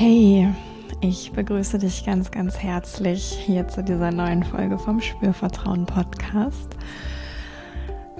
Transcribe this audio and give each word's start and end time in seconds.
Hey, 0.00 0.46
ich 1.00 1.32
begrüße 1.32 1.76
dich 1.80 2.06
ganz, 2.06 2.30
ganz 2.30 2.56
herzlich 2.58 3.36
hier 3.44 3.66
zu 3.66 3.82
dieser 3.82 4.12
neuen 4.12 4.44
Folge 4.44 4.78
vom 4.78 5.00
Spürvertrauen 5.00 5.86
Podcast. 5.86 6.68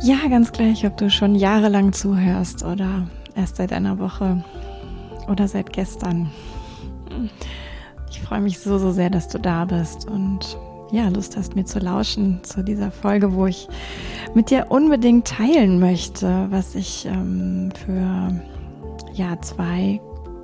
Ja, 0.00 0.16
ganz 0.28 0.50
gleich, 0.50 0.84
ob 0.84 0.96
du 0.96 1.08
schon 1.08 1.36
jahrelang 1.36 1.92
zuhörst 1.92 2.64
oder 2.64 3.06
erst 3.36 3.58
seit 3.58 3.72
einer 3.72 4.00
Woche 4.00 4.42
oder 5.28 5.46
seit 5.46 5.72
gestern. 5.72 6.32
Ich 8.10 8.22
freue 8.22 8.40
mich 8.40 8.58
so, 8.58 8.78
so 8.78 8.90
sehr, 8.90 9.08
dass 9.08 9.28
du 9.28 9.38
da 9.38 9.64
bist 9.64 10.10
und 10.10 10.58
ja, 10.90 11.08
Lust 11.10 11.36
hast, 11.36 11.54
mir 11.54 11.64
zu 11.64 11.78
lauschen 11.78 12.40
zu 12.42 12.64
dieser 12.64 12.90
Folge, 12.90 13.34
wo 13.34 13.46
ich 13.46 13.68
mit 14.34 14.50
dir 14.50 14.66
unbedingt 14.70 15.28
teilen 15.28 15.78
möchte, 15.78 16.48
was 16.50 16.74
ich 16.74 17.06
ähm, 17.06 17.70
für 17.86 18.34
ja, 19.14 19.40
zwei 19.42 20.00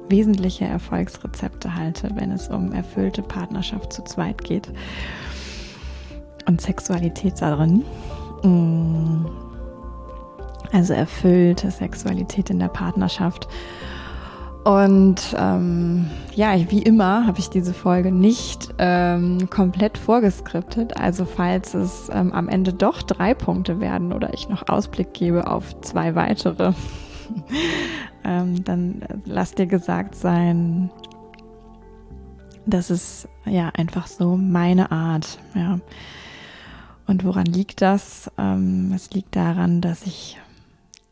wesentliche 0.09 0.65
Erfolgsrezepte 0.65 1.75
halte, 1.75 2.11
wenn 2.15 2.31
es 2.31 2.49
um 2.49 2.73
erfüllte 2.73 3.23
Partnerschaft 3.23 3.93
zu 3.93 4.03
zweit 4.05 4.43
geht 4.45 4.69
und 6.47 6.61
Sexualität 6.61 7.41
darin. 7.41 7.85
Mm. 8.43 9.27
Also 10.73 10.93
erfüllte 10.93 11.71
Sexualität 11.71 12.51
in 12.51 12.59
der 12.59 12.69
Partnerschaft. 12.69 13.49
Und 14.65 15.37
ähm, 15.39 16.11
ja, 16.35 16.55
wie 16.71 16.83
immer 16.83 17.27
habe 17.27 17.39
ich 17.39 17.51
diese 17.51 17.75
Folge 17.75 18.11
nicht 18.11 18.75
ähm, 18.79 19.51
komplett 19.51 19.99
vorgeskriptet. 19.99 20.97
Also 20.97 21.27
falls 21.27 21.75
es 21.75 22.09
ähm, 22.11 22.33
am 22.33 22.49
Ende 22.49 22.73
doch 22.73 23.03
drei 23.03 23.35
Punkte 23.35 23.79
werden 23.79 24.13
oder 24.13 24.33
ich 24.33 24.49
noch 24.49 24.67
Ausblick 24.69 25.13
gebe 25.13 25.47
auf 25.47 25.79
zwei 25.83 26.15
weitere, 26.15 26.73
ähm, 28.25 28.65
dann 28.65 29.03
lass 29.25 29.55
dir 29.55 29.67
gesagt 29.67 30.15
sein, 30.15 30.91
das 32.67 32.91
ist 32.91 33.29
ja 33.45 33.69
einfach 33.71 34.07
so 34.07 34.37
meine 34.37 34.91
Art. 34.91 35.39
Ja. 35.55 35.81
Und 37.07 37.25
woran 37.25 37.47
liegt 37.47 37.83
das? 37.83 38.31
Ähm, 38.39 38.93
es 38.95 39.11
liegt 39.11 39.37
daran, 39.37 39.81
dass 39.81 40.07
ich 40.07 40.39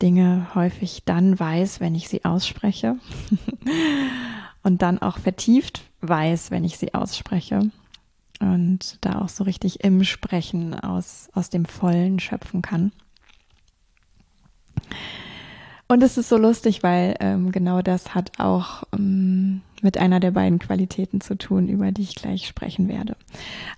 Dinge 0.00 0.48
häufig 0.54 1.02
dann 1.04 1.38
weiß, 1.38 1.80
wenn 1.80 1.94
ich 1.94 2.08
sie 2.08 2.24
ausspreche. 2.24 2.96
und 4.62 4.82
dann 4.82 5.00
auch 5.00 5.18
vertieft 5.18 5.82
weiß, 6.00 6.50
wenn 6.50 6.64
ich 6.64 6.78
sie 6.78 6.94
ausspreche. 6.94 7.70
Und 8.40 8.98
da 9.02 9.20
auch 9.20 9.28
so 9.28 9.44
richtig 9.44 9.84
im 9.84 10.02
Sprechen 10.02 10.74
aus, 10.74 11.28
aus 11.32 11.50
dem 11.50 11.64
Vollen 11.64 12.18
schöpfen 12.18 12.62
kann. 12.62 12.90
Und 15.92 16.02
es 16.02 16.16
ist 16.16 16.30
so 16.30 16.38
lustig, 16.38 16.82
weil 16.82 17.16
ähm, 17.20 17.52
genau 17.52 17.82
das 17.82 18.14
hat 18.14 18.40
auch 18.40 18.84
ähm, 18.94 19.60
mit 19.82 19.98
einer 19.98 20.20
der 20.20 20.30
beiden 20.30 20.58
Qualitäten 20.58 21.20
zu 21.20 21.36
tun, 21.36 21.68
über 21.68 21.92
die 21.92 22.00
ich 22.00 22.14
gleich 22.14 22.48
sprechen 22.48 22.88
werde. 22.88 23.14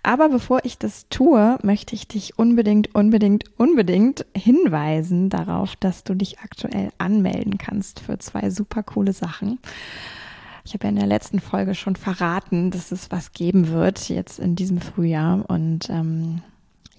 Aber 0.05 0.29
bevor 0.29 0.61
ich 0.63 0.79
das 0.79 1.09
tue, 1.09 1.59
möchte 1.65 1.97
ich 1.97 2.07
dich 2.07 2.39
unbedingt, 2.39 2.95
unbedingt, 2.95 3.47
unbedingt 3.59 4.27
hinweisen 4.33 5.29
darauf, 5.29 5.75
dass 5.75 6.05
du 6.05 6.15
dich 6.15 6.39
aktuell 6.39 6.91
anmelden 6.99 7.59
kannst 7.59 7.99
für 7.99 8.17
zwei 8.21 8.49
super 8.51 8.85
coole 8.85 9.13
Sachen. 9.13 9.59
Ich 10.65 10.73
habe 10.73 10.85
ja 10.85 10.91
in 10.91 10.97
der 10.97 11.09
letzten 11.09 11.41
Folge 11.41 11.75
schon 11.75 11.97
verraten, 11.97 12.71
dass 12.71 12.93
es 12.93 13.11
was 13.11 13.33
geben 13.33 13.71
wird 13.71 14.09
jetzt 14.09 14.39
in 14.39 14.55
diesem 14.55 14.81
Frühjahr 14.81 15.51
und 15.51 15.91
ähm, 15.91 16.43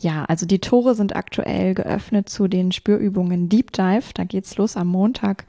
ja, 0.05 0.23
also 0.25 0.45
die 0.45 0.59
Tore 0.59 0.93
sind 0.93 1.15
aktuell 1.15 1.73
geöffnet 1.73 2.29
zu 2.29 2.47
den 2.47 2.71
Spürübungen 2.71 3.49
Deep 3.49 3.71
Dive. 3.71 4.13
Da 4.13 4.23
geht's 4.23 4.55
los 4.55 4.77
am 4.77 4.87
Montag 4.87 5.45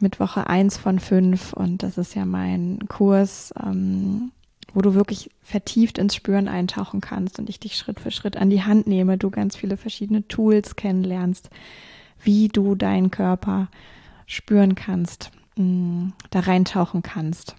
mit 0.00 0.18
Woche 0.18 0.48
eins 0.48 0.76
von 0.76 0.98
fünf 0.98 1.52
und 1.52 1.84
das 1.84 1.96
ist 1.96 2.16
ja 2.16 2.24
mein 2.24 2.80
Kurs, 2.88 3.54
ähm, 3.64 4.32
wo 4.74 4.80
du 4.80 4.94
wirklich 4.94 5.30
vertieft 5.44 5.98
ins 5.98 6.16
Spüren 6.16 6.48
eintauchen 6.48 7.00
kannst 7.00 7.38
und 7.38 7.48
ich 7.48 7.60
dich 7.60 7.76
Schritt 7.76 8.00
für 8.00 8.10
Schritt 8.10 8.36
an 8.36 8.50
die 8.50 8.64
Hand 8.64 8.88
nehme, 8.88 9.18
du 9.18 9.30
ganz 9.30 9.54
viele 9.54 9.76
verschiedene 9.76 10.26
Tools 10.26 10.74
kennenlernst, 10.74 11.48
wie 12.24 12.48
du 12.48 12.74
deinen 12.74 13.12
Körper 13.12 13.68
spüren 14.26 14.74
kannst, 14.74 15.30
mh, 15.54 15.64
mm, 15.64 16.12
da 16.30 16.40
reintauchen 16.40 17.02
kannst. 17.02 17.54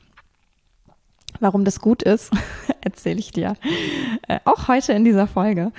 Warum 1.40 1.66
das 1.66 1.80
gut 1.80 2.04
ist, 2.04 2.32
erzähle 2.82 3.20
ich 3.20 3.32
dir 3.32 3.56
äh, 4.28 4.40
auch 4.46 4.68
heute 4.68 4.94
in 4.94 5.04
dieser 5.04 5.28
Folge. 5.28 5.72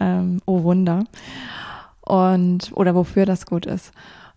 Ähm, 0.00 0.40
oh 0.46 0.62
Wunder. 0.62 1.04
Und, 2.00 2.72
oder 2.74 2.94
wofür 2.94 3.26
das 3.26 3.46
gut 3.46 3.66
ist. 3.66 3.92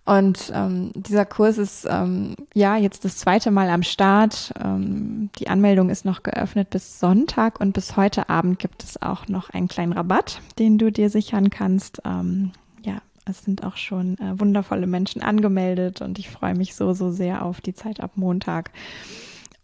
Und 0.08 0.54
ähm, 0.56 0.92
dieser 0.96 1.26
Kurs 1.26 1.58
ist 1.58 1.86
ähm, 1.90 2.36
ja 2.54 2.78
jetzt 2.78 3.04
das 3.04 3.18
zweite 3.18 3.52
Mal 3.52 3.70
am 3.70 3.84
Start. 3.84 4.54
Ähm, 4.64 5.30
die 5.38 5.50
Anmeldung 5.50 5.90
ist 5.90 6.06
noch 6.06 6.24
geöffnet 6.24 6.70
bis 6.70 7.02
Sonntag 7.02 7.60
und 7.60 7.74
bis 7.74 7.98
heute 7.98 8.30
Abend 8.30 8.58
gibt 8.58 8.86
es 8.86 9.02
auch 9.02 9.28
noch 9.28 9.50
einen 9.50 9.68
kleinen 9.68 9.92
Rabatt, 9.92 10.40
den 10.60 10.78
du 10.78 10.94
dir 10.94 11.10
sichern 11.10 11.50
kannst. 11.50 12.02
Ähm, 12.06 12.54
ja, 12.86 13.00
es 13.26 13.44
sind 13.44 13.66
auch 13.66 13.76
schon 13.76 14.18
äh, 14.20 14.40
wundervolle 14.40 14.88
Menschen 14.88 15.22
angemeldet 15.22 16.00
und 16.00 16.20
ich 16.20 16.30
freue 16.30 16.56
mich 16.56 16.76
so, 16.76 16.94
so 16.94 17.12
sehr 17.12 17.44
auf 17.44 17.60
die 17.60 17.74
Zeit 17.74 18.00
ab 18.00 18.12
Montag 18.16 18.72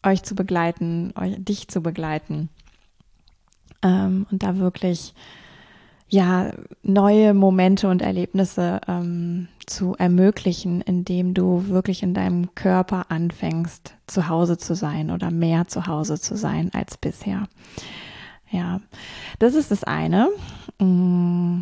euch 0.04 0.24
zu 0.24 0.36
begleiten, 0.36 1.14
euch, 1.16 1.36
dich 1.38 1.68
zu 1.68 1.82
begleiten 1.82 2.50
ähm, 3.82 4.26
und 4.32 4.44
da 4.44 4.58
wirklich 4.58 5.14
ja 6.10 6.52
neue 6.84 7.34
Momente 7.34 7.90
und 7.90 8.02
Erlebnisse 8.02 8.82
ähm, 8.88 9.48
zu 9.66 9.96
ermöglichen, 9.96 10.82
indem 10.82 11.34
du 11.34 11.68
wirklich 11.68 12.04
in 12.04 12.14
deinem 12.14 12.54
Körper 12.54 13.10
anfängst, 13.10 13.96
zu 14.08 14.28
Hause 14.28 14.58
zu 14.58 14.76
sein 14.76 15.10
oder 15.10 15.32
mehr 15.32 15.68
zu 15.68 15.88
Hause 15.88 16.20
zu 16.20 16.36
sein 16.38 16.70
als 16.74 16.98
bisher. 16.98 17.48
Ja, 18.52 18.82
das 19.40 19.56
ist 19.56 19.72
das 19.72 19.84
eine. 19.84 20.30
Mm. 20.80 21.62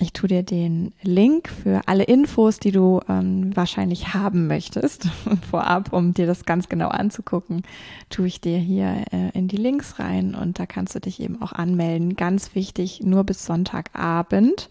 Ich 0.00 0.12
tue 0.12 0.28
dir 0.28 0.42
den 0.42 0.92
Link 1.02 1.48
für 1.48 1.82
alle 1.86 2.04
Infos, 2.04 2.58
die 2.58 2.72
du 2.72 3.00
ähm, 3.08 3.56
wahrscheinlich 3.56 4.12
haben 4.12 4.48
möchtest, 4.48 5.08
vorab, 5.50 5.92
um 5.92 6.14
dir 6.14 6.26
das 6.26 6.44
ganz 6.44 6.68
genau 6.68 6.88
anzugucken, 6.88 7.62
tue 8.10 8.26
ich 8.26 8.40
dir 8.40 8.58
hier 8.58 9.04
äh, 9.12 9.30
in 9.34 9.46
die 9.46 9.56
Links 9.56 10.00
rein 10.00 10.34
und 10.34 10.58
da 10.58 10.66
kannst 10.66 10.96
du 10.96 11.00
dich 11.00 11.20
eben 11.20 11.40
auch 11.40 11.52
anmelden. 11.52 12.16
Ganz 12.16 12.56
wichtig, 12.56 13.02
nur 13.04 13.22
bis 13.22 13.46
Sonntagabend. 13.46 14.68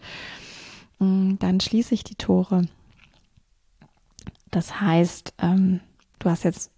Mm, 0.98 1.36
dann 1.38 1.58
schließe 1.60 1.94
ich 1.94 2.04
die 2.04 2.16
Tore. 2.16 2.66
Das 4.50 4.80
heißt, 4.80 5.34
ähm, 5.38 5.80
du 6.18 6.28
hast 6.28 6.44
jetzt 6.44 6.70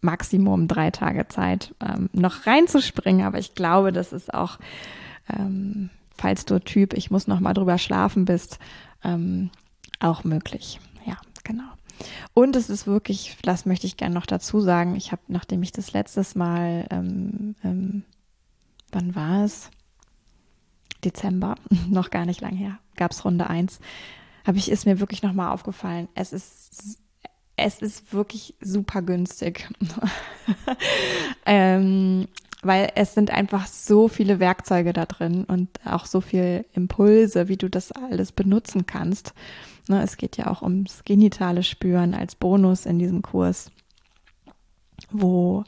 Maximum 0.00 0.66
drei 0.66 0.90
Tage 0.90 1.28
Zeit, 1.28 1.72
ähm, 1.80 2.10
noch 2.12 2.46
reinzuspringen, 2.46 3.24
aber 3.24 3.38
ich 3.38 3.54
glaube, 3.54 3.92
das 3.92 4.12
ist 4.12 4.34
auch 4.34 4.58
ähm, 5.32 5.90
falls 6.16 6.44
du 6.44 6.60
Typ, 6.60 6.94
ich 6.94 7.10
muss 7.10 7.26
noch 7.26 7.40
mal 7.40 7.54
drüber 7.54 7.78
schlafen 7.78 8.24
bist, 8.24 8.58
ähm, 9.04 9.50
auch 10.00 10.24
möglich. 10.24 10.80
Ja, 11.06 11.16
genau. 11.44 11.64
Und 12.34 12.56
es 12.56 12.70
ist 12.70 12.86
wirklich, 12.86 13.36
das 13.42 13.66
möchte 13.66 13.86
ich 13.86 13.96
gerne 13.96 14.14
noch 14.14 14.26
dazu 14.26 14.60
sagen, 14.60 14.96
ich 14.96 15.12
habe, 15.12 15.22
nachdem 15.28 15.62
ich 15.62 15.72
das 15.72 15.92
letztes 15.92 16.34
Mal, 16.34 16.86
ähm, 16.90 17.54
ähm, 17.62 18.04
wann 18.90 19.14
war 19.14 19.44
es? 19.44 19.70
Dezember, 21.04 21.56
noch 21.88 22.10
gar 22.10 22.26
nicht 22.26 22.40
lang 22.40 22.56
her, 22.56 22.78
gab 22.96 23.12
es 23.12 23.24
Runde 23.24 23.48
1, 23.48 23.80
habe 24.46 24.58
ich, 24.58 24.70
ist 24.70 24.86
mir 24.86 25.00
wirklich 25.00 25.22
nochmal 25.22 25.52
aufgefallen, 25.52 26.08
es 26.14 26.32
ist 26.32 26.98
es 27.56 27.80
ist 27.80 28.12
wirklich 28.12 28.54
super 28.60 29.02
günstig. 29.02 29.68
ähm, 31.46 32.26
weil 32.62 32.92
es 32.94 33.14
sind 33.14 33.30
einfach 33.30 33.66
so 33.66 34.08
viele 34.08 34.38
Werkzeuge 34.38 34.92
da 34.92 35.04
drin 35.04 35.44
und 35.44 35.68
auch 35.84 36.06
so 36.06 36.20
viel 36.20 36.64
Impulse, 36.72 37.48
wie 37.48 37.56
du 37.56 37.68
das 37.68 37.90
alles 37.92 38.30
benutzen 38.30 38.86
kannst. 38.86 39.34
Ne, 39.88 40.00
es 40.02 40.16
geht 40.16 40.36
ja 40.36 40.46
auch 40.46 40.62
ums 40.62 41.02
genitale 41.04 41.64
Spüren 41.64 42.14
als 42.14 42.36
Bonus 42.36 42.86
in 42.86 43.00
diesem 43.00 43.20
Kurs, 43.20 43.72
wo, 45.10 45.64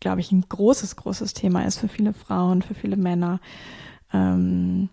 glaube 0.00 0.20
ich, 0.20 0.32
ein 0.32 0.44
großes, 0.48 0.96
großes 0.96 1.32
Thema 1.32 1.64
ist 1.64 1.78
für 1.78 1.88
viele 1.88 2.12
Frauen, 2.12 2.62
für 2.62 2.74
viele 2.74 2.96
Männer. 2.96 3.40
Ähm, 4.12 4.88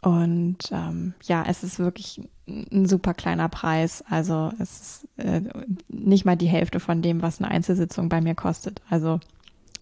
und 0.00 0.58
ähm, 0.70 1.14
ja, 1.24 1.44
es 1.46 1.62
ist 1.62 1.78
wirklich 1.78 2.22
ein 2.46 2.86
super 2.86 3.12
kleiner 3.12 3.50
Preis. 3.50 4.02
Also 4.08 4.52
es 4.58 4.80
ist 4.80 5.08
äh, 5.18 5.42
nicht 5.88 6.24
mal 6.24 6.36
die 6.36 6.46
Hälfte 6.46 6.80
von 6.80 7.02
dem, 7.02 7.20
was 7.20 7.40
eine 7.40 7.50
Einzelsitzung 7.50 8.08
bei 8.08 8.22
mir 8.22 8.34
kostet. 8.34 8.80
Also 8.88 9.20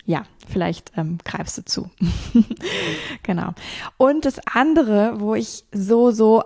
ja, 0.06 0.25
vielleicht 0.47 0.93
ähm, 0.97 1.19
greifst 1.25 1.59
du 1.59 1.65
zu. 1.65 1.91
genau. 3.23 3.55
Und 3.97 4.25
das 4.25 4.41
andere, 4.47 5.21
wo 5.21 5.35
ich 5.35 5.65
so, 5.73 6.11
so 6.11 6.43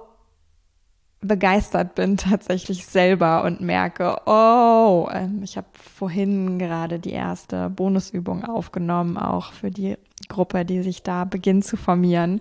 begeistert 1.20 1.94
bin 1.94 2.16
tatsächlich 2.16 2.86
selber 2.86 3.42
und 3.44 3.60
merke, 3.60 4.20
oh, 4.26 5.08
ähm, 5.12 5.42
ich 5.42 5.56
habe 5.56 5.66
vorhin 5.72 6.58
gerade 6.58 7.00
die 7.00 7.10
erste 7.10 7.70
Bonusübung 7.70 8.44
aufgenommen, 8.44 9.16
auch 9.16 9.52
für 9.52 9.70
die 9.70 9.96
Gruppe, 10.28 10.64
die 10.64 10.82
sich 10.82 11.02
da 11.02 11.24
beginnt 11.24 11.64
zu 11.64 11.76
formieren. 11.76 12.40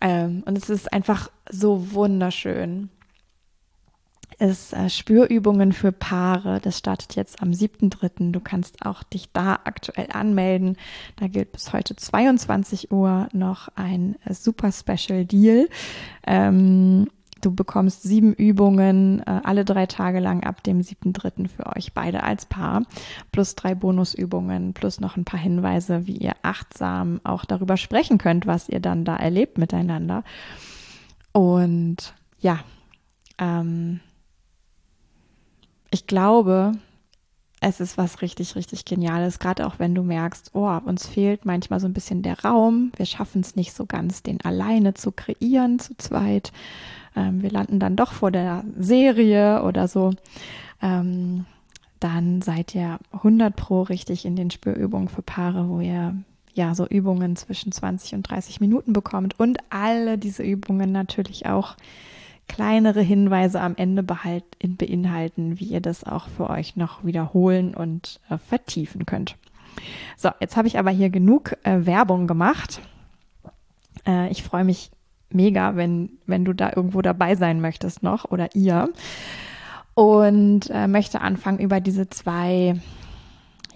Ähm, 0.00 0.42
und 0.46 0.56
es 0.56 0.70
ist 0.70 0.92
einfach 0.92 1.30
so 1.50 1.92
wunderschön, 1.92 2.88
ist 4.38 4.72
äh, 4.72 4.88
Spürübungen 4.88 5.72
für 5.72 5.92
Paare. 5.92 6.60
Das 6.60 6.78
startet 6.78 7.16
jetzt 7.16 7.42
am 7.42 7.50
7.3. 7.50 8.32
Du 8.32 8.40
kannst 8.40 8.84
auch 8.84 9.02
dich 9.02 9.32
da 9.32 9.60
aktuell 9.64 10.08
anmelden. 10.12 10.76
Da 11.16 11.28
gilt 11.28 11.52
bis 11.52 11.72
heute 11.72 11.96
22 11.96 12.90
Uhr 12.92 13.28
noch 13.32 13.68
ein 13.76 14.16
äh, 14.24 14.34
super 14.34 14.72
Special 14.72 15.24
Deal. 15.24 15.68
Ähm, 16.26 17.08
du 17.40 17.54
bekommst 17.54 18.02
sieben 18.02 18.32
Übungen 18.32 19.20
äh, 19.20 19.40
alle 19.44 19.64
drei 19.64 19.86
Tage 19.86 20.20
lang 20.20 20.44
ab 20.44 20.62
dem 20.62 20.80
7.3. 20.80 21.48
für 21.48 21.66
euch 21.76 21.92
beide 21.92 22.22
als 22.22 22.46
Paar. 22.46 22.82
Plus 23.32 23.54
drei 23.54 23.74
Bonusübungen, 23.74 24.72
plus 24.72 25.00
noch 25.00 25.16
ein 25.16 25.24
paar 25.24 25.40
Hinweise, 25.40 26.06
wie 26.06 26.16
ihr 26.16 26.34
achtsam 26.42 27.20
auch 27.24 27.44
darüber 27.44 27.76
sprechen 27.76 28.18
könnt, 28.18 28.46
was 28.46 28.68
ihr 28.68 28.80
dann 28.80 29.04
da 29.04 29.16
erlebt 29.16 29.58
miteinander. 29.58 30.24
Und 31.32 32.14
ja, 32.40 32.60
ähm, 33.38 34.00
ich 35.94 36.08
glaube, 36.08 36.72
es 37.60 37.80
ist 37.80 37.96
was 37.96 38.20
richtig, 38.20 38.56
richtig 38.56 38.84
Geniales, 38.84 39.38
gerade 39.38 39.64
auch 39.64 39.78
wenn 39.78 39.94
du 39.94 40.02
merkst, 40.02 40.50
oh, 40.52 40.68
uns 40.84 41.06
fehlt 41.06 41.46
manchmal 41.46 41.78
so 41.78 41.86
ein 41.86 41.94
bisschen 41.94 42.22
der 42.22 42.40
Raum, 42.40 42.90
wir 42.96 43.06
schaffen 43.06 43.40
es 43.40 43.54
nicht 43.54 43.72
so 43.72 43.86
ganz, 43.86 44.22
den 44.22 44.40
alleine 44.42 44.94
zu 44.94 45.12
kreieren 45.12 45.78
zu 45.78 45.96
zweit. 45.96 46.52
Ähm, 47.14 47.42
wir 47.42 47.50
landen 47.50 47.78
dann 47.78 47.94
doch 47.94 48.12
vor 48.12 48.32
der 48.32 48.64
Serie 48.76 49.62
oder 49.62 49.86
so. 49.86 50.10
Ähm, 50.82 51.46
dann 52.00 52.42
seid 52.42 52.74
ihr 52.74 52.98
100 53.12 53.54
pro 53.54 53.82
richtig 53.82 54.26
in 54.26 54.34
den 54.34 54.50
Spürübungen 54.50 55.08
für 55.08 55.22
Paare, 55.22 55.68
wo 55.68 55.78
ihr 55.80 56.16
ja 56.54 56.74
so 56.74 56.86
Übungen 56.86 57.36
zwischen 57.36 57.70
20 57.70 58.16
und 58.16 58.28
30 58.28 58.60
Minuten 58.60 58.92
bekommt 58.92 59.38
und 59.38 59.58
alle 59.70 60.18
diese 60.18 60.42
Übungen 60.42 60.90
natürlich 60.90 61.46
auch 61.46 61.76
kleinere 62.48 63.00
Hinweise 63.00 63.60
am 63.60 63.74
Ende 63.76 64.02
behalt, 64.02 64.44
beinhalten, 64.60 65.58
wie 65.58 65.64
ihr 65.64 65.80
das 65.80 66.04
auch 66.04 66.28
für 66.28 66.50
euch 66.50 66.76
noch 66.76 67.04
wiederholen 67.04 67.74
und 67.74 68.20
äh, 68.30 68.38
vertiefen 68.38 69.06
könnt. 69.06 69.36
So, 70.16 70.30
jetzt 70.40 70.56
habe 70.56 70.68
ich 70.68 70.78
aber 70.78 70.90
hier 70.90 71.10
genug 71.10 71.56
äh, 71.64 71.86
Werbung 71.86 72.26
gemacht. 72.26 72.80
Äh, 74.06 74.30
ich 74.30 74.42
freue 74.42 74.64
mich 74.64 74.90
mega, 75.30 75.76
wenn, 75.76 76.10
wenn 76.26 76.44
du 76.44 76.52
da 76.52 76.72
irgendwo 76.74 77.02
dabei 77.02 77.34
sein 77.34 77.60
möchtest 77.60 78.02
noch 78.02 78.30
oder 78.30 78.54
ihr. 78.54 78.88
Und 79.94 80.70
äh, 80.70 80.88
möchte 80.88 81.20
anfangen 81.20 81.58
über 81.58 81.80
diese 81.80 82.08
zwei 82.08 82.76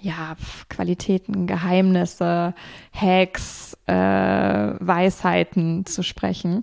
ja, 0.00 0.36
Qualitäten, 0.68 1.46
Geheimnisse, 1.46 2.54
Hacks, 2.92 3.76
äh, 3.86 3.94
Weisheiten 3.94 5.86
zu 5.86 6.02
sprechen. 6.02 6.62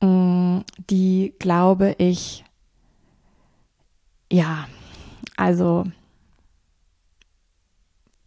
Mm, 0.00 0.60
die, 0.90 1.34
glaube 1.38 1.94
ich, 1.98 2.44
ja, 4.30 4.68
also 5.36 5.84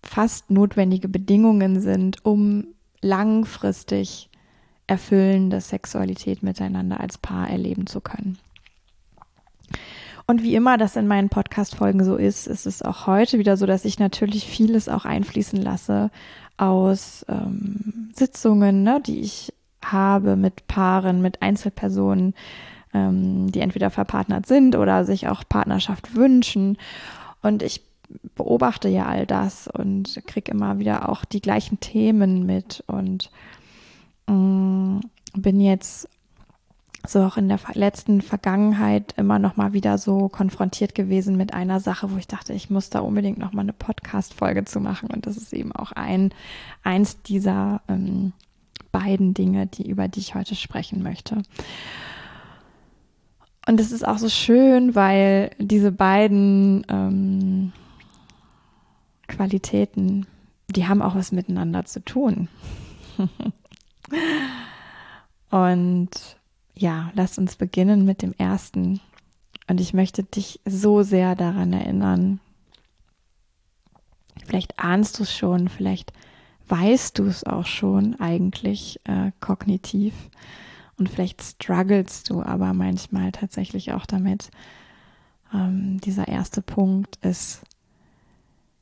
fast 0.04 0.50
notwendige 0.52 1.08
Bedingungen 1.08 1.80
sind, 1.80 2.26
um 2.26 2.68
langfristig 3.02 4.30
erfüllende 4.88 5.62
Sexualität 5.62 6.44
miteinander 6.44 7.00
als 7.00 7.18
Paar 7.18 7.50
erleben 7.50 7.88
zu 7.88 8.02
können. 8.02 8.38
Und 10.28 10.44
wie 10.44 10.56
immer 10.56 10.78
das 10.78 10.96
in 10.96 11.08
meinen 11.08 11.30
Podcast-Folgen 11.30 12.04
so 12.04 12.16
ist, 12.16 12.48
ist 12.48 12.66
es 12.66 12.82
auch 12.82 13.08
heute 13.08 13.40
wieder 13.40 13.58
so, 13.58 13.66
dass 13.66 13.86
ich 13.86 14.00
natürlich 14.00 14.46
vieles 14.46 14.90
auch 14.90 15.06
einfließen 15.06 15.62
lasse 15.62 16.12
aus 16.58 17.26
ähm, 17.28 18.12
Sitzungen, 18.14 18.84
ne, 18.84 19.02
die 19.06 19.22
ich 19.22 19.54
habe 19.84 20.36
mit 20.36 20.68
Paaren, 20.68 21.22
mit 21.22 21.42
Einzelpersonen, 21.42 22.34
ähm, 22.94 23.52
die 23.52 23.62
entweder 23.62 23.90
verpartnert 23.90 24.46
sind 24.46 24.76
oder 24.76 25.06
sich 25.06 25.28
auch 25.28 25.44
Partnerschaft 25.48 26.16
wünschen. 26.16 26.78
Und 27.42 27.64
ich 27.64 27.82
beobachte 28.36 28.90
ja 28.90 29.06
all 29.06 29.26
das 29.26 29.68
und 29.68 30.22
kriege 30.28 30.52
immer 30.52 30.80
wieder 30.80 31.10
auch 31.10 31.26
die 31.26 31.42
gleichen 31.42 31.80
Themen 31.80 32.46
mit 32.46 32.84
und 32.88 33.32
äh, 34.28 35.00
bin 35.40 35.60
jetzt 35.60 36.10
so 37.08 37.24
auch 37.24 37.38
in 37.38 37.48
der 37.48 37.60
letzten 37.74 38.22
Vergangenheit 38.22 39.14
immer 39.18 39.40
noch 39.40 39.56
mal 39.58 39.74
wieder 39.74 39.98
so 39.98 40.30
konfrontiert 40.30 40.94
gewesen 40.94 41.36
mit 41.36 41.54
einer 41.54 41.80
Sache, 41.80 42.12
wo 42.12 42.18
ich 42.18 42.28
dachte, 42.28 42.54
ich 42.54 42.70
muss 42.70 42.92
da 42.92 43.00
unbedingt 43.00 43.40
noch 43.40 43.54
mal 43.54 43.62
eine 43.62 43.74
Podcast-Folge 43.74 44.66
zu 44.66 44.80
machen 44.80 45.10
und 45.10 45.26
das 45.26 45.38
ist 45.38 45.54
eben 45.54 45.72
auch 45.72 45.92
ein 45.94 46.32
eins 46.84 47.22
dieser 47.24 47.82
ähm, 47.88 48.34
beiden 48.92 49.34
Dinge, 49.34 49.68
die, 49.68 49.88
über 49.90 50.08
die 50.08 50.20
ich 50.20 50.36
heute 50.36 50.56
sprechen 50.56 51.04
möchte. 51.04 51.42
Und 53.68 53.80
es 53.80 53.92
ist 53.92 54.08
auch 54.08 54.18
so 54.18 54.30
schön, 54.30 54.96
weil 54.96 55.52
diese 55.60 55.92
beiden 55.92 56.86
ähm, 56.90 57.72
Qualitäten, 59.28 60.26
die 60.68 60.88
haben 60.88 61.02
auch 61.02 61.16
was 61.16 61.32
miteinander 61.32 61.86
zu 61.86 62.04
tun. 62.04 62.48
Und 65.52 66.10
ja, 66.74 67.12
lass 67.14 67.38
uns 67.38 67.56
beginnen 67.56 68.06
mit 68.06 68.22
dem 68.22 68.34
ersten. 68.38 69.00
Und 69.68 69.80
ich 69.80 69.94
möchte 69.94 70.24
dich 70.24 70.60
so 70.66 71.04
sehr 71.04 71.36
daran 71.36 71.72
erinnern. 71.72 72.40
Vielleicht 74.46 74.80
ahnst 74.80 75.20
du 75.20 75.24
es 75.24 75.36
schon, 75.36 75.70
vielleicht 75.70 76.14
weißt 76.68 77.20
du 77.20 77.26
es 77.26 77.44
auch 77.44 77.66
schon 77.66 78.20
eigentlich 78.20 79.00
äh, 79.06 79.32
kognitiv 79.40 80.14
und 80.98 81.10
vielleicht 81.10 81.42
strugglest 81.42 82.30
du 82.30 82.44
aber 82.44 82.74
manchmal 82.74 83.32
tatsächlich 83.32 83.92
auch 83.94 84.06
damit. 84.06 84.52
Ähm, 85.54 86.00
dieser 86.00 86.28
erste 86.28 86.62
Punkt 86.62 87.18
ist, 87.24 87.64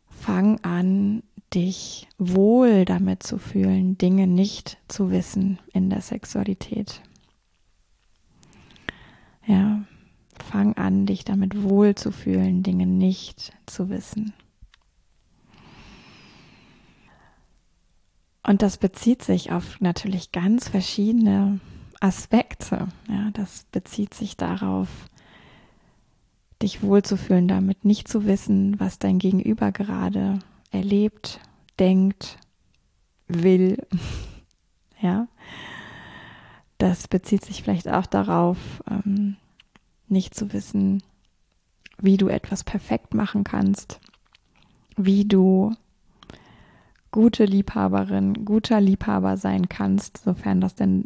fang 0.10 0.60
an, 0.64 1.24
dich 1.54 2.08
wohl 2.18 2.86
damit 2.86 3.24
zu 3.24 3.38
fühlen, 3.38 3.98
Dinge 3.98 4.28
nicht 4.28 4.78
zu 4.88 5.12
wissen 5.12 5.60
in 5.74 5.90
der 5.90 6.02
Sexualität. 6.02 7.02
Ja, 9.48 9.84
fang 10.44 10.74
an, 10.78 11.06
dich 11.06 11.26
damit 11.26 11.64
wohl 11.64 11.96
zu 11.96 12.12
fühlen, 12.12 12.62
Dinge 12.62 12.86
nicht 12.86 13.54
zu 13.66 13.90
wissen. 13.90 14.34
Und 18.50 18.64
das 18.64 18.78
bezieht 18.78 19.22
sich 19.22 19.52
auf 19.52 19.80
natürlich 19.80 20.32
ganz 20.32 20.70
verschiedene 20.70 21.60
Aspekte. 22.00 22.88
Ja, 23.08 23.30
das 23.34 23.68
bezieht 23.72 24.16
sich 24.16 24.38
darauf, 24.38 24.88
dich 26.60 26.82
wohlzufühlen, 26.82 27.48
damit 27.48 27.86
nicht 27.86 28.08
zu 28.08 28.26
wissen, 28.26 28.80
was 28.80 28.98
dein 28.98 29.20
Gegenüber 29.20 29.72
gerade 29.72 30.40
erlebt, 30.72 31.40
denkt, 31.78 32.40
will. 33.28 33.86
ja. 35.00 35.28
Das 36.80 37.08
bezieht 37.08 37.46
sich 37.46 37.62
vielleicht 37.62 37.88
auch 37.88 38.08
darauf, 38.08 38.58
ähm, 38.90 39.36
nicht 40.08 40.34
zu 40.34 40.54
wissen, 40.54 41.04
wie 42.00 42.18
du 42.18 42.30
etwas 42.30 42.64
perfekt 42.64 43.14
machen 43.14 43.44
kannst, 43.44 44.00
wie 44.98 45.26
du 45.26 45.76
gute 47.12 47.46
Liebhaberin, 47.46 48.46
guter 48.46 48.80
Liebhaber 48.82 49.38
sein 49.38 49.70
kannst, 49.70 50.18
sofern 50.18 50.62
das 50.62 50.76
denn 50.76 51.06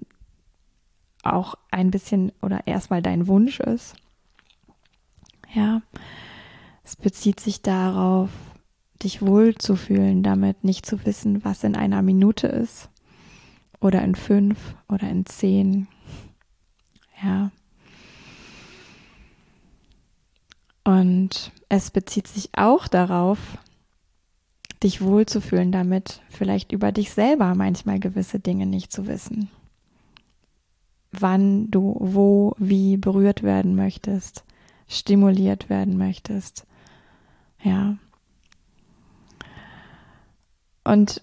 auch 1.23 1.55
ein 1.71 1.91
bisschen 1.91 2.31
oder 2.41 2.67
erstmal 2.67 3.01
dein 3.01 3.27
Wunsch 3.27 3.59
ist. 3.59 3.95
Ja, 5.53 5.81
es 6.83 6.95
bezieht 6.95 7.39
sich 7.39 7.61
darauf, 7.61 8.29
dich 9.01 9.21
wohlzufühlen, 9.21 10.23
damit 10.23 10.63
nicht 10.63 10.85
zu 10.85 11.05
wissen, 11.05 11.45
was 11.45 11.63
in 11.63 11.75
einer 11.75 12.01
Minute 12.01 12.47
ist 12.47 12.89
oder 13.79 14.01
in 14.01 14.15
fünf 14.15 14.75
oder 14.89 15.09
in 15.09 15.25
zehn. 15.25 15.87
Ja. 17.23 17.51
Und 20.83 21.51
es 21.69 21.91
bezieht 21.91 22.27
sich 22.27 22.49
auch 22.57 22.87
darauf, 22.87 23.39
dich 24.83 25.01
wohlzufühlen 25.01 25.71
damit, 25.71 26.21
vielleicht 26.29 26.71
über 26.71 26.91
dich 26.91 27.11
selber 27.11 27.55
manchmal 27.55 27.99
gewisse 27.99 28.39
Dinge 28.39 28.65
nicht 28.65 28.91
zu 28.91 29.07
wissen. 29.07 29.49
Wann 31.11 31.69
du 31.69 31.95
wo, 31.99 32.55
wie 32.57 32.97
berührt 32.97 33.43
werden 33.43 33.75
möchtest, 33.75 34.43
stimuliert 34.87 35.69
werden 35.69 35.97
möchtest. 35.97 36.65
Ja. 37.61 37.97
Und 40.83 41.21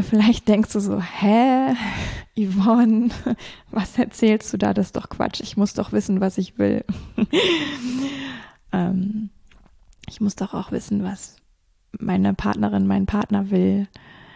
vielleicht 0.00 0.48
denkst 0.48 0.72
du 0.72 0.80
so, 0.80 1.00
hä, 1.00 1.74
Yvonne, 2.36 3.10
was 3.70 3.98
erzählst 3.98 4.52
du 4.52 4.56
da? 4.56 4.72
Das 4.72 4.86
ist 4.86 4.96
doch 4.96 5.08
Quatsch. 5.08 5.40
Ich 5.40 5.56
muss 5.56 5.74
doch 5.74 5.92
wissen, 5.92 6.20
was 6.20 6.38
ich 6.38 6.58
will. 6.58 6.84
ähm, 8.72 9.30
ich 10.08 10.20
muss 10.20 10.36
doch 10.36 10.54
auch 10.54 10.72
wissen, 10.72 11.02
was 11.02 11.36
meine 11.98 12.34
Partnerin, 12.34 12.86
mein 12.86 13.06
Partner 13.06 13.50
will. 13.50 13.88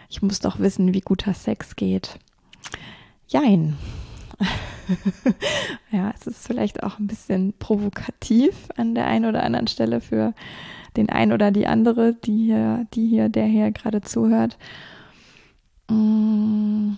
Ich 0.09 0.21
muss 0.21 0.39
doch 0.39 0.59
wissen, 0.59 0.93
wie 0.93 1.01
guter 1.01 1.33
Sex 1.33 1.75
geht. 1.75 2.19
Jein. 3.27 3.77
ja, 5.91 6.11
es 6.15 6.27
ist 6.27 6.47
vielleicht 6.47 6.83
auch 6.83 6.99
ein 6.99 7.07
bisschen 7.07 7.53
provokativ 7.59 8.69
an 8.75 8.95
der 8.95 9.05
einen 9.07 9.25
oder 9.25 9.43
anderen 9.43 9.67
Stelle 9.67 10.01
für 10.01 10.33
den 10.97 11.09
einen 11.09 11.33
oder 11.33 11.51
die 11.51 11.67
andere, 11.67 12.13
die 12.13 12.45
hier, 12.45 12.87
die 12.93 13.07
hier, 13.07 13.29
der 13.29 13.45
hier 13.45 13.71
gerade 13.71 14.01
zuhört. 14.01 14.57
Mm. 15.89 16.93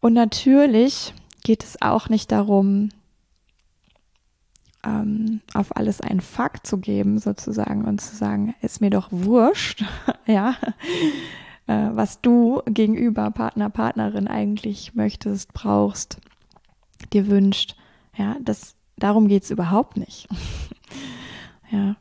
Und 0.00 0.14
natürlich 0.14 1.14
geht 1.44 1.62
es 1.62 1.80
auch 1.80 2.08
nicht 2.08 2.32
darum, 2.32 2.88
ähm, 4.84 5.40
auf 5.54 5.76
alles 5.76 6.00
einen 6.00 6.20
Fakt 6.20 6.66
zu 6.66 6.78
geben, 6.78 7.18
sozusagen, 7.18 7.84
und 7.84 8.00
zu 8.00 8.16
sagen, 8.16 8.54
ist 8.60 8.80
mir 8.80 8.90
doch 8.90 9.08
wurscht, 9.10 9.84
ja, 10.26 10.56
äh, 11.66 11.88
was 11.92 12.20
du 12.20 12.62
gegenüber 12.66 13.30
Partner, 13.30 13.70
Partnerin 13.70 14.28
eigentlich 14.28 14.94
möchtest, 14.94 15.52
brauchst, 15.52 16.18
dir 17.12 17.28
wünscht. 17.28 17.76
Ja, 18.16 18.36
das, 18.40 18.74
darum 18.96 19.28
geht 19.28 19.44
es 19.44 19.50
überhaupt 19.50 19.96
nicht. 19.96 20.28
ja. 21.70 21.96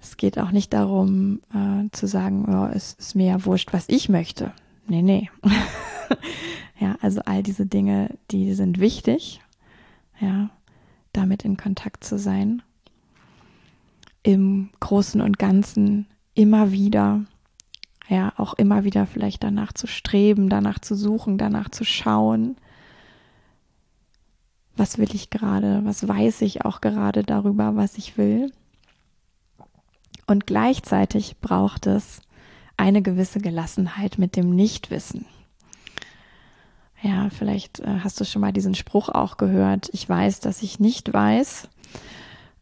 Es 0.00 0.18
geht 0.18 0.38
auch 0.38 0.50
nicht 0.50 0.74
darum, 0.74 1.40
äh, 1.54 1.88
zu 1.92 2.06
sagen, 2.06 2.44
oh, 2.46 2.70
es 2.72 2.92
ist 2.92 3.14
mir 3.14 3.26
ja 3.26 3.44
wurscht, 3.46 3.72
was 3.72 3.88
ich 3.88 4.10
möchte. 4.10 4.52
Nee, 4.86 5.00
nee. 5.00 5.30
ja, 6.78 6.96
also 7.00 7.22
all 7.24 7.42
diese 7.42 7.64
Dinge, 7.64 8.10
die 8.30 8.52
sind 8.52 8.80
wichtig. 8.80 9.40
Ja, 10.20 10.50
damit 11.16 11.44
in 11.44 11.56
Kontakt 11.56 12.04
zu 12.04 12.18
sein. 12.18 12.62
Im 14.22 14.70
Großen 14.80 15.20
und 15.20 15.38
Ganzen 15.38 16.06
immer 16.34 16.72
wieder, 16.72 17.24
ja, 18.08 18.32
auch 18.36 18.54
immer 18.54 18.84
wieder 18.84 19.06
vielleicht 19.06 19.42
danach 19.42 19.72
zu 19.72 19.86
streben, 19.86 20.48
danach 20.48 20.78
zu 20.78 20.94
suchen, 20.94 21.38
danach 21.38 21.68
zu 21.70 21.84
schauen. 21.84 22.56
Was 24.76 24.98
will 24.98 25.14
ich 25.14 25.30
gerade? 25.30 25.82
Was 25.84 26.06
weiß 26.06 26.42
ich 26.42 26.64
auch 26.64 26.80
gerade 26.80 27.22
darüber, 27.22 27.76
was 27.76 27.96
ich 27.96 28.18
will? 28.18 28.52
Und 30.26 30.46
gleichzeitig 30.46 31.38
braucht 31.40 31.86
es 31.86 32.20
eine 32.76 33.02
gewisse 33.02 33.40
Gelassenheit 33.40 34.18
mit 34.18 34.36
dem 34.36 34.54
Nichtwissen. 34.54 35.26
Ja, 37.04 37.28
vielleicht 37.28 37.80
äh, 37.80 37.98
hast 38.02 38.18
du 38.18 38.24
schon 38.24 38.40
mal 38.40 38.52
diesen 38.52 38.74
Spruch 38.74 39.10
auch 39.10 39.36
gehört. 39.36 39.90
Ich 39.92 40.08
weiß, 40.08 40.40
dass 40.40 40.62
ich 40.62 40.80
nicht 40.80 41.12
weiß. 41.12 41.68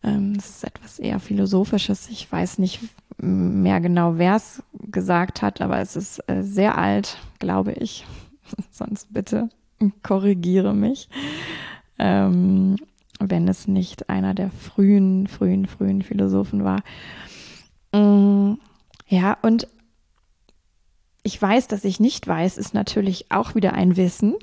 Ähm, 0.02 0.34
das 0.34 0.49
ist 0.49 0.64
etwas 0.64 0.99
eher 0.99 1.20
Philosophisches. 1.20 2.08
Ich 2.11 2.30
weiß 2.30 2.58
nicht 2.58 2.80
mehr 3.18 3.80
genau, 3.80 4.18
wer 4.18 4.34
es 4.34 4.61
gesagt 4.72 5.42
hat, 5.42 5.61
aber 5.61 5.78
es 5.78 5.94
ist 5.94 6.28
äh, 6.28 6.42
sehr 6.42 6.76
alt, 6.76 7.18
glaube 7.38 7.72
ich. 7.75 8.04
Sonst 8.72 9.14
bitte 9.14 9.49
korrigiere 10.02 10.75
mich. 10.75 11.08
Ähm, 12.00 12.76
wenn 13.20 13.46
es 13.46 13.68
nicht 13.68 14.08
einer 14.08 14.34
der 14.34 14.50
frühen, 14.50 15.28
frühen, 15.28 15.66
frühen 15.66 16.02
Philosophen 16.02 16.64
war. 16.64 16.82
Mm, 17.92 18.54
ja, 19.06 19.37
und 19.42 19.68
ich 21.23 21.41
weiß, 21.41 21.69
dass 21.69 21.85
ich 21.85 22.00
nicht 22.00 22.26
weiß, 22.26 22.59
ist 22.59 22.75
natürlich 22.75 23.31
auch 23.31 23.55
wieder 23.55 23.75
ein 23.75 23.97
Wissen. 23.97 24.35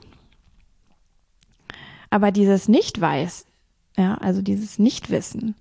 Aber 2.10 2.32
dieses 2.32 2.68
Nicht-Weiß, 2.68 3.46
ja, 3.98 4.16
also 4.16 4.42
dieses 4.42 4.80
Nichtwissen, 4.80 5.56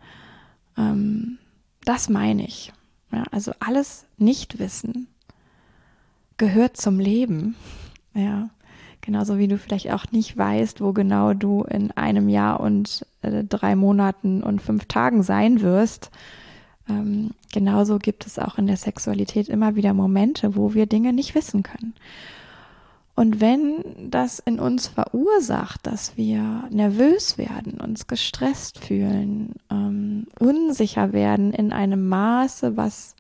ähm, 0.77 1.39
das 1.85 2.09
meine 2.09 2.47
ich. 2.47 2.73
Ja, 3.13 3.25
also 3.33 3.53
alles 3.61 4.07
Nichtwissen 4.17 5.09
gehört 6.37 6.77
zum 6.77 7.01
Leben. 7.01 7.57
Ja, 8.15 8.49
genauso 9.01 9.39
wie 9.39 9.49
du 9.49 9.59
vielleicht 9.59 9.91
auch 9.91 10.11
nicht 10.13 10.37
weißt, 10.37 10.81
wo 10.81 10.93
genau 10.93 11.35
du 11.35 11.65
in 11.65 11.91
einem 11.93 12.29
Jahr 12.29 12.61
und 12.61 13.05
äh, 13.23 13.45
drei 13.45 13.77
Monaten 13.77 14.43
und 14.43 14.63
fünf 14.63 14.87
Tagen 14.87 15.23
sein 15.23 15.61
wirst 15.61 16.11
ähm, 16.89 17.31
genauso 17.53 17.99
gibt 17.99 18.27
es 18.27 18.39
auch 18.39 18.59
in 18.59 18.67
der 18.67 18.77
Sexualität 18.77 19.49
immer 19.49 19.77
wieder 19.77 19.95
Momente, 19.95 20.57
wo 20.57 20.75
wir 20.75 20.87
Dinge 20.87 21.13
nicht 21.13 21.35
wissen 21.35 21.63
können. 21.63 21.95
Und 23.15 23.41
wenn 23.41 24.11
das 24.11 24.39
in 24.39 24.61
uns 24.61 24.87
verursacht, 24.87 25.87
dass 25.89 26.17
wir 26.17 26.69
nervös 26.71 27.37
werden, 27.37 27.81
uns 27.81 28.07
gestresst 28.07 28.79
fühlen, 28.79 29.55
ähm, 29.71 30.29
unsicher 30.39 31.13
werden 31.13 31.53
in 31.53 31.73
einem 31.73 32.09
Maße, 32.09 32.77
was 32.77 33.17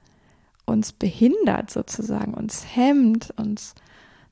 uns 0.66 0.92
behindert 0.92 1.70
sozusagen, 1.70 2.34
uns 2.34 2.64
hemmt, 2.76 3.34
uns 3.36 3.74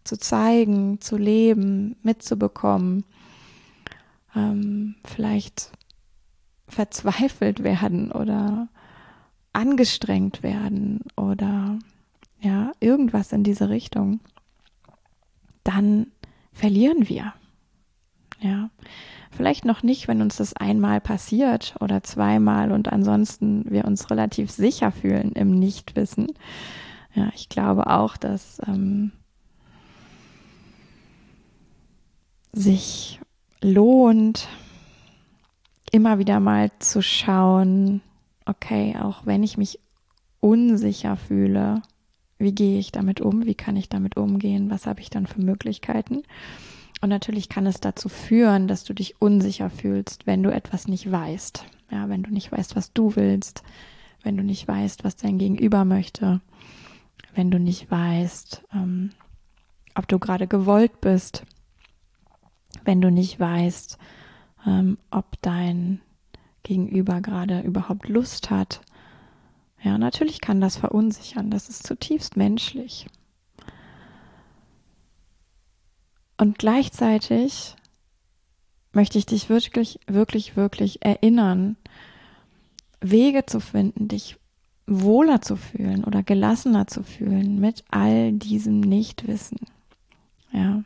zu 0.05 0.16
zeigen, 0.16 1.00
zu 1.00 1.16
leben, 1.16 1.97
mitzubekommen, 2.02 3.05
ähm, 4.37 4.95
vielleicht 5.05 5.73
verzweifelt 6.69 7.64
werden 7.64 8.12
oder 8.12 8.69
angestrengt 9.57 10.43
werden 10.43 11.01
oder 11.17 11.79
ja, 12.41 12.73
irgendwas 12.79 13.33
in 13.33 13.43
diese 13.43 13.71
Richtung, 13.71 14.21
dann 15.65 16.09
verlieren 16.53 17.09
wir. 17.09 17.33
Ja, 18.41 18.69
vielleicht 19.31 19.65
noch 19.65 19.83
nicht, 19.83 20.09
wenn 20.09 20.21
uns 20.21 20.37
das 20.37 20.53
einmal 20.53 21.01
passiert 21.01 21.75
oder 21.81 22.03
zweimal 22.03 22.71
und 22.71 22.93
ansonsten 22.93 23.65
wir 23.71 23.87
uns 23.87 24.11
relativ 24.11 24.51
sicher 24.51 24.93
fühlen 24.93 25.33
im 25.33 25.59
Nichtwissen. 25.59 26.27
Ja, 27.15 27.31
ich 27.35 27.49
glaube 27.49 27.87
auch, 27.87 28.19
dass 28.19 28.61
ähm, 28.67 29.13
sich 32.53 33.21
lohnt, 33.63 34.49
immer 35.93 36.19
wieder 36.19 36.41
mal 36.41 36.71
zu 36.79 37.01
schauen, 37.01 38.03
okay, 38.47 38.97
auch 39.00 39.26
wenn 39.26 39.43
ich 39.43 39.59
mich 39.59 39.79
unsicher 40.41 41.17
fühle, 41.17 41.83
wie 42.38 42.55
gehe 42.55 42.79
ich 42.79 42.93
damit 42.93 43.21
um? 43.21 43.47
Wie 43.47 43.55
kann 43.55 43.76
ich 43.76 43.88
damit 43.88 44.17
umgehen? 44.17 44.71
Was 44.71 44.87
habe 44.87 45.00
ich 45.00 45.11
dann 45.11 45.26
für 45.26 45.41
Möglichkeiten? 45.41 46.23
Und 47.00 47.09
natürlich 47.09 47.49
kann 47.49 47.67
es 47.67 47.81
dazu 47.81 48.09
führen, 48.09 48.69
dass 48.69 48.85
du 48.85 48.95
dich 48.95 49.21
unsicher 49.21 49.71
fühlst, 49.71 50.26
wenn 50.26 50.43
du 50.43 50.53
etwas 50.53 50.88
nicht 50.88 51.11
weißt. 51.11 51.65
Ja, 51.91 52.09
wenn 52.09 52.23
du 52.23 52.33
nicht 52.33 52.50
weißt, 52.50 52.76
was 52.76 52.93
du 52.93 53.17
willst, 53.17 53.62
wenn 54.23 54.37
du 54.37 54.43
nicht 54.43 54.67
weißt, 54.67 55.05
was 55.05 55.17
dein 55.17 55.38
Gegenüber 55.38 55.85
möchte, 55.85 56.41
wenn 57.35 57.50
du 57.50 57.59
nicht 57.59 57.91
weißt, 57.91 58.62
ähm, 58.75 59.11
ob 59.95 60.09
du 60.09 60.19
gerade 60.19 60.47
gewollt 60.47 61.00
bist, 61.00 61.45
wenn 62.85 63.00
du 63.00 63.11
nicht 63.11 63.38
weißt, 63.38 63.99
ähm, 64.67 64.99
ob 65.11 65.41
dein 65.43 66.00
Gegenüber 66.67 67.21
gerade 67.21 67.61
überhaupt 67.61 68.09
Lust 68.09 68.51
hat. 68.51 68.81
Ja, 69.83 69.99
natürlich 69.99 70.41
kann 70.41 70.61
das 70.61 70.77
verunsichern, 70.77 71.49
das 71.49 71.69
ist 71.69 71.87
zutiefst 71.87 72.37
menschlich. 72.37 73.07
Und 76.37 76.59
gleichzeitig 76.59 77.77
möchte 78.93 79.17
ich 79.17 79.27
dich 79.27 79.49
wirklich, 79.49 80.01
wirklich, 80.09 80.57
wirklich 80.57 81.05
erinnern, 81.05 81.77
Wege 83.01 83.47
zu 83.47 83.61
finden, 83.61 84.09
dich 84.09 84.37
wohler 84.89 85.41
zu 85.41 85.55
fühlen 85.55 86.03
oder 86.03 86.25
gelassener 86.25 86.89
zu 86.89 87.05
fühlen 87.05 87.61
mit 87.61 87.85
all 87.91 88.33
diesem 88.33 88.81
Nichtwissen. 88.81 89.59
Ja. 90.53 90.83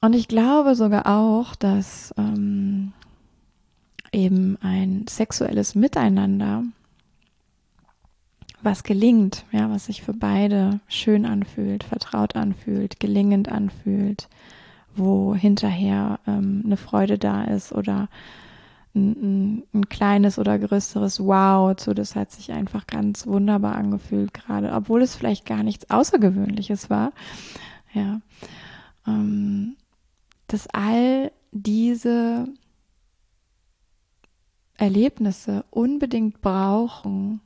Und 0.00 0.14
ich 0.14 0.28
glaube 0.28 0.74
sogar 0.74 1.06
auch, 1.06 1.56
dass 1.56 2.14
ähm, 2.16 2.92
eben 4.12 4.56
ein 4.62 5.06
sexuelles 5.08 5.74
Miteinander, 5.74 6.62
was 8.62 8.82
gelingt, 8.82 9.44
ja, 9.52 9.70
was 9.70 9.86
sich 9.86 10.02
für 10.02 10.14
beide 10.14 10.80
schön 10.88 11.26
anfühlt, 11.26 11.84
vertraut 11.84 12.36
anfühlt, 12.36 13.00
gelingend 13.00 13.48
anfühlt, 13.48 14.28
wo 14.96 15.34
hinterher 15.34 16.20
ähm, 16.26 16.62
eine 16.64 16.76
Freude 16.76 17.18
da 17.18 17.44
ist 17.44 17.72
oder 17.72 18.08
ein, 18.94 19.10
ein, 19.10 19.62
ein, 19.74 19.88
kleines 19.88 20.38
oder 20.38 20.58
größeres 20.58 21.20
Wow, 21.20 21.78
so 21.78 21.94
das 21.94 22.16
hat 22.16 22.32
sich 22.32 22.52
einfach 22.52 22.86
ganz 22.86 23.26
wunderbar 23.26 23.76
angefühlt 23.76 24.34
gerade, 24.34 24.72
obwohl 24.72 25.02
es 25.02 25.14
vielleicht 25.14 25.46
gar 25.46 25.62
nichts 25.62 25.90
Außergewöhnliches 25.90 26.90
war, 26.90 27.12
ja. 27.92 28.20
Ähm, 29.06 29.76
dass 30.48 30.66
all 30.68 31.30
diese 31.52 32.48
Erlebnisse 34.76 35.64
unbedingt 35.70 36.40
brauchen, 36.40 37.40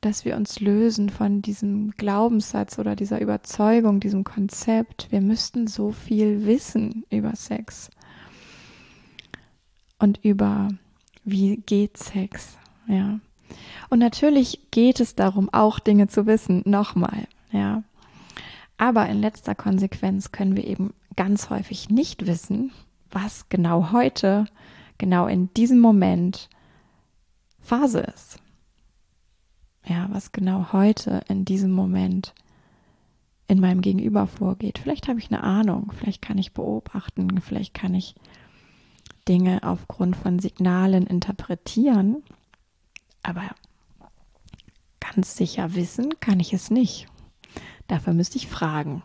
dass 0.00 0.24
wir 0.24 0.36
uns 0.36 0.60
lösen 0.60 1.10
von 1.10 1.42
diesem 1.42 1.90
Glaubenssatz 1.92 2.78
oder 2.78 2.96
dieser 2.96 3.20
Überzeugung, 3.20 4.00
diesem 4.00 4.24
Konzept, 4.24 5.10
wir 5.10 5.20
müssten 5.20 5.66
so 5.66 5.92
viel 5.92 6.46
wissen 6.46 7.04
über 7.10 7.36
Sex 7.36 7.90
und 9.98 10.18
über 10.24 10.68
wie 11.24 11.58
geht 11.58 11.98
Sex, 11.98 12.56
ja. 12.86 13.20
Und 13.90 13.98
natürlich 13.98 14.70
geht 14.70 15.00
es 15.00 15.16
darum, 15.16 15.52
auch 15.52 15.80
Dinge 15.80 16.06
zu 16.08 16.26
wissen, 16.26 16.62
nochmal, 16.64 17.26
ja. 17.50 17.82
Aber 18.78 19.06
in 19.08 19.20
letzter 19.20 19.54
Konsequenz 19.54 20.32
können 20.32 20.56
wir 20.56 20.66
eben 20.66 20.94
ganz 21.16 21.50
häufig 21.50 21.90
nicht 21.90 22.26
wissen, 22.26 22.72
was 23.10 23.48
genau 23.48 23.92
heute, 23.92 24.46
genau 24.98 25.26
in 25.26 25.52
diesem 25.54 25.80
Moment 25.80 26.48
Phase 27.60 28.00
ist. 28.00 28.38
Ja, 29.86 30.08
was 30.12 30.32
genau 30.32 30.72
heute 30.72 31.22
in 31.28 31.44
diesem 31.44 31.72
Moment 31.72 32.34
in 33.48 33.60
meinem 33.60 33.80
Gegenüber 33.80 34.26
vorgeht. 34.26 34.78
Vielleicht 34.78 35.08
habe 35.08 35.18
ich 35.18 35.30
eine 35.30 35.42
Ahnung, 35.42 35.92
vielleicht 35.98 36.22
kann 36.22 36.38
ich 36.38 36.52
beobachten, 36.52 37.40
vielleicht 37.40 37.74
kann 37.74 37.94
ich 37.94 38.14
Dinge 39.26 39.62
aufgrund 39.62 40.16
von 40.16 40.38
Signalen 40.38 41.06
interpretieren, 41.06 42.22
aber 43.22 43.50
ganz 45.00 45.36
sicher 45.36 45.74
wissen 45.74 46.20
kann 46.20 46.38
ich 46.40 46.52
es 46.52 46.70
nicht. 46.70 47.08
Dafür 47.88 48.12
müsste 48.12 48.38
ich 48.38 48.46
fragen. 48.46 49.02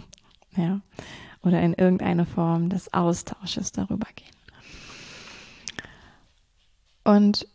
ja. 0.56 0.80
Oder 1.48 1.62
in 1.62 1.72
irgendeine 1.72 2.26
Form 2.26 2.68
des 2.68 2.92
Austausches 2.92 3.72
darüber 3.72 4.06
gehen. 4.14 4.28
Und 7.04 7.48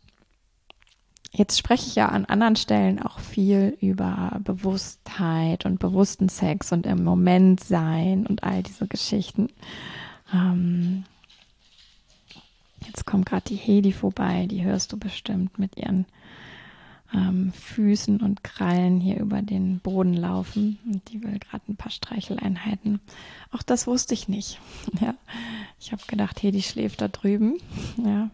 jetzt 1.30 1.56
spreche 1.56 1.86
ich 1.86 1.94
ja 1.94 2.08
an 2.08 2.24
anderen 2.24 2.56
Stellen 2.56 3.00
auch 3.00 3.20
viel 3.20 3.78
über 3.80 4.40
Bewusstheit 4.42 5.64
und 5.64 5.78
bewussten 5.78 6.28
Sex 6.28 6.72
und 6.72 6.86
im 6.86 7.04
Moment 7.04 7.62
sein 7.62 8.26
und 8.26 8.42
all 8.42 8.64
diese 8.64 8.88
Geschichten. 8.88 9.48
Ähm, 10.32 11.04
jetzt 12.84 13.06
kommt 13.06 13.26
gerade 13.26 13.44
die 13.46 13.54
Hedi 13.54 13.92
vorbei, 13.92 14.46
die 14.50 14.64
hörst 14.64 14.92
du 14.92 14.98
bestimmt 14.98 15.56
mit 15.56 15.76
ihren 15.76 16.04
ähm, 17.14 17.52
Füßen 17.52 18.20
und 18.20 18.42
Krallen 18.42 19.00
hier 19.00 19.18
über 19.20 19.40
den 19.40 19.78
Boden 19.78 20.14
laufen. 20.14 20.78
Und 20.84 21.08
die 21.10 21.22
will 21.22 21.38
gerade 21.38 21.64
ein 21.68 21.76
paar 21.76 21.92
Streicheleinheiten. 21.92 23.00
Auch 23.52 23.62
das 23.62 23.86
wusste 23.86 24.14
ich 24.14 24.28
nicht. 24.28 24.60
Ja. 25.00 25.14
Ich 25.80 25.92
habe 25.92 26.02
gedacht, 26.06 26.42
hey, 26.42 26.50
die 26.50 26.62
schläft 26.62 27.00
da 27.00 27.08
drüben. 27.08 27.58
Ja. 28.04 28.30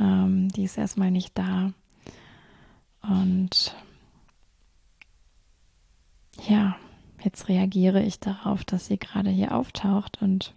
Ähm, 0.00 0.48
die 0.48 0.64
ist 0.64 0.76
erstmal 0.76 1.10
nicht 1.10 1.38
da. 1.38 1.72
Und 3.02 3.76
ja, 6.48 6.76
jetzt 7.22 7.48
reagiere 7.48 8.02
ich 8.02 8.18
darauf, 8.18 8.64
dass 8.64 8.86
sie 8.86 8.98
gerade 8.98 9.30
hier 9.30 9.54
auftaucht 9.54 10.20
und 10.20 10.52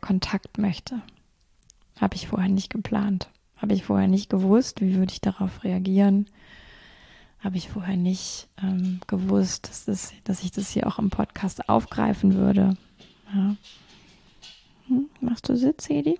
Kontakt 0.00 0.58
möchte. 0.58 1.00
Habe 2.00 2.16
ich 2.16 2.26
vorher 2.26 2.48
nicht 2.48 2.70
geplant. 2.70 3.28
Habe 3.56 3.74
ich 3.74 3.84
vorher 3.84 4.08
nicht 4.08 4.28
gewusst, 4.28 4.80
wie 4.80 4.96
würde 4.96 5.12
ich 5.12 5.20
darauf 5.20 5.62
reagieren 5.62 6.26
habe 7.42 7.56
ich 7.56 7.68
vorher 7.68 7.96
nicht 7.96 8.48
ähm, 8.62 9.00
gewusst, 9.06 9.68
dass, 9.68 9.84
das, 9.84 10.12
dass 10.24 10.42
ich 10.42 10.52
das 10.52 10.70
hier 10.70 10.86
auch 10.86 10.98
im 10.98 11.10
Podcast 11.10 11.68
aufgreifen 11.68 12.34
würde. 12.34 12.76
Ja. 13.34 13.56
Hm, 14.86 15.10
machst 15.20 15.48
du 15.48 15.56
Sitz, 15.56 15.88
Hedi? 15.88 16.18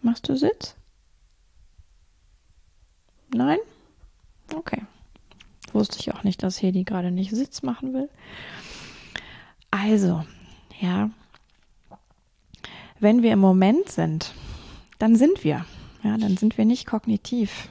Machst 0.00 0.28
du 0.28 0.36
Sitz? 0.36 0.76
Nein? 3.34 3.58
Okay. 4.54 4.82
Wusste 5.72 5.98
ich 5.98 6.14
auch 6.14 6.22
nicht, 6.22 6.42
dass 6.42 6.62
Hedi 6.62 6.84
gerade 6.84 7.10
nicht 7.10 7.32
Sitz 7.32 7.62
machen 7.62 7.92
will. 7.92 8.08
Also, 9.70 10.24
ja, 10.80 11.10
wenn 12.98 13.22
wir 13.22 13.32
im 13.32 13.40
Moment 13.40 13.90
sind, 13.90 14.32
dann 14.98 15.16
sind 15.16 15.44
wir. 15.44 15.66
Ja, 16.06 16.16
dann 16.16 16.36
sind 16.36 16.56
wir 16.56 16.64
nicht 16.64 16.86
kognitiv. 16.86 17.68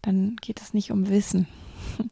Dann 0.00 0.36
geht 0.40 0.62
es 0.62 0.72
nicht 0.72 0.90
um 0.90 1.10
Wissen. 1.10 1.46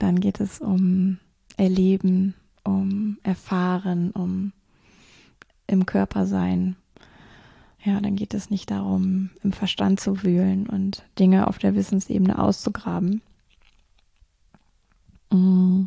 Dann 0.00 0.18
geht 0.18 0.40
es 0.40 0.60
um 0.60 1.18
Erleben, 1.56 2.34
um 2.64 3.16
Erfahren, 3.22 4.10
um 4.10 4.52
im 5.68 5.86
Körper 5.86 6.26
sein. 6.26 6.74
Ja, 7.82 8.00
dann 8.00 8.16
geht 8.16 8.34
es 8.34 8.50
nicht 8.50 8.70
darum, 8.70 9.30
im 9.42 9.52
Verstand 9.52 10.00
zu 10.00 10.22
wühlen 10.22 10.68
und 10.68 11.04
Dinge 11.18 11.46
auf 11.46 11.58
der 11.58 11.74
Wissensebene 11.76 12.38
auszugraben. 12.38 13.22
Mm. 15.30 15.84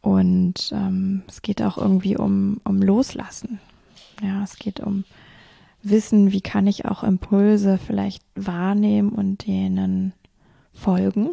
Und 0.00 0.72
ähm, 0.72 1.22
es 1.28 1.42
geht 1.42 1.62
auch 1.62 1.76
irgendwie 1.76 2.16
um, 2.16 2.60
um 2.64 2.82
Loslassen. 2.82 3.60
Ja, 4.22 4.42
es 4.42 4.56
geht 4.56 4.80
um 4.80 5.04
wissen, 5.88 6.32
wie 6.32 6.40
kann 6.40 6.66
ich 6.66 6.84
auch 6.84 7.02
Impulse 7.02 7.78
vielleicht 7.78 8.22
wahrnehmen 8.34 9.10
und 9.10 9.46
denen 9.46 10.12
folgen. 10.72 11.30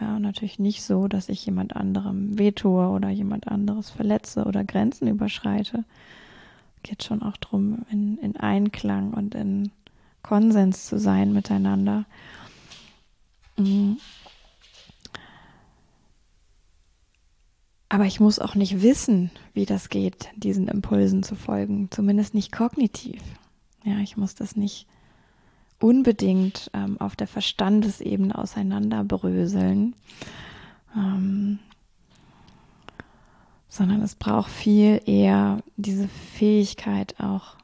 Ja, 0.00 0.18
natürlich 0.18 0.58
nicht 0.58 0.82
so, 0.82 1.06
dass 1.06 1.28
ich 1.28 1.46
jemand 1.46 1.76
anderem 1.76 2.38
wehtue 2.38 2.88
oder 2.88 3.08
jemand 3.10 3.48
anderes 3.48 3.90
verletze 3.90 4.44
oder 4.44 4.64
Grenzen 4.64 5.06
überschreite. 5.08 5.84
Geht 6.82 7.04
schon 7.04 7.22
auch 7.22 7.36
darum, 7.36 7.84
in, 7.90 8.18
in 8.18 8.36
Einklang 8.36 9.14
und 9.14 9.34
in 9.34 9.70
Konsens 10.22 10.86
zu 10.86 10.98
sein 10.98 11.32
miteinander. 11.32 12.04
Mhm. 13.56 13.98
Aber 17.94 18.06
ich 18.06 18.18
muss 18.18 18.40
auch 18.40 18.56
nicht 18.56 18.82
wissen, 18.82 19.30
wie 19.52 19.66
das 19.66 19.88
geht, 19.88 20.28
diesen 20.34 20.66
Impulsen 20.66 21.22
zu 21.22 21.36
folgen, 21.36 21.92
zumindest 21.92 22.34
nicht 22.34 22.50
kognitiv. 22.50 23.22
Ja, 23.84 23.98
ich 23.98 24.16
muss 24.16 24.34
das 24.34 24.56
nicht 24.56 24.88
unbedingt 25.78 26.72
ähm, 26.74 27.00
auf 27.00 27.14
der 27.14 27.28
Verstandesebene 27.28 28.36
auseinanderbröseln, 28.36 29.94
ähm, 30.96 31.60
sondern 33.68 34.02
es 34.02 34.16
braucht 34.16 34.50
viel 34.50 35.00
eher 35.06 35.62
diese 35.76 36.08
Fähigkeit 36.08 37.14
auch 37.20 37.54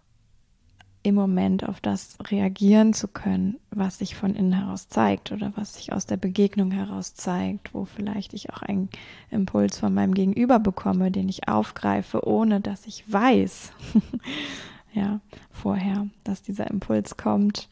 im 1.02 1.14
Moment 1.14 1.66
auf 1.66 1.80
das 1.80 2.18
reagieren 2.30 2.92
zu 2.92 3.08
können, 3.08 3.58
was 3.70 3.98
sich 3.98 4.14
von 4.14 4.34
innen 4.34 4.52
heraus 4.52 4.88
zeigt 4.88 5.32
oder 5.32 5.52
was 5.56 5.74
sich 5.74 5.92
aus 5.92 6.04
der 6.04 6.18
Begegnung 6.18 6.70
heraus 6.70 7.14
zeigt, 7.14 7.72
wo 7.72 7.86
vielleicht 7.86 8.34
ich 8.34 8.50
auch 8.50 8.60
einen 8.60 8.90
Impuls 9.30 9.78
von 9.78 9.94
meinem 9.94 10.12
Gegenüber 10.12 10.58
bekomme, 10.58 11.10
den 11.10 11.28
ich 11.28 11.48
aufgreife, 11.48 12.26
ohne 12.26 12.60
dass 12.60 12.86
ich 12.86 13.10
weiß, 13.10 13.72
ja, 14.94 15.20
vorher, 15.50 16.06
dass 16.24 16.42
dieser 16.42 16.70
Impuls 16.70 17.16
kommt 17.16 17.68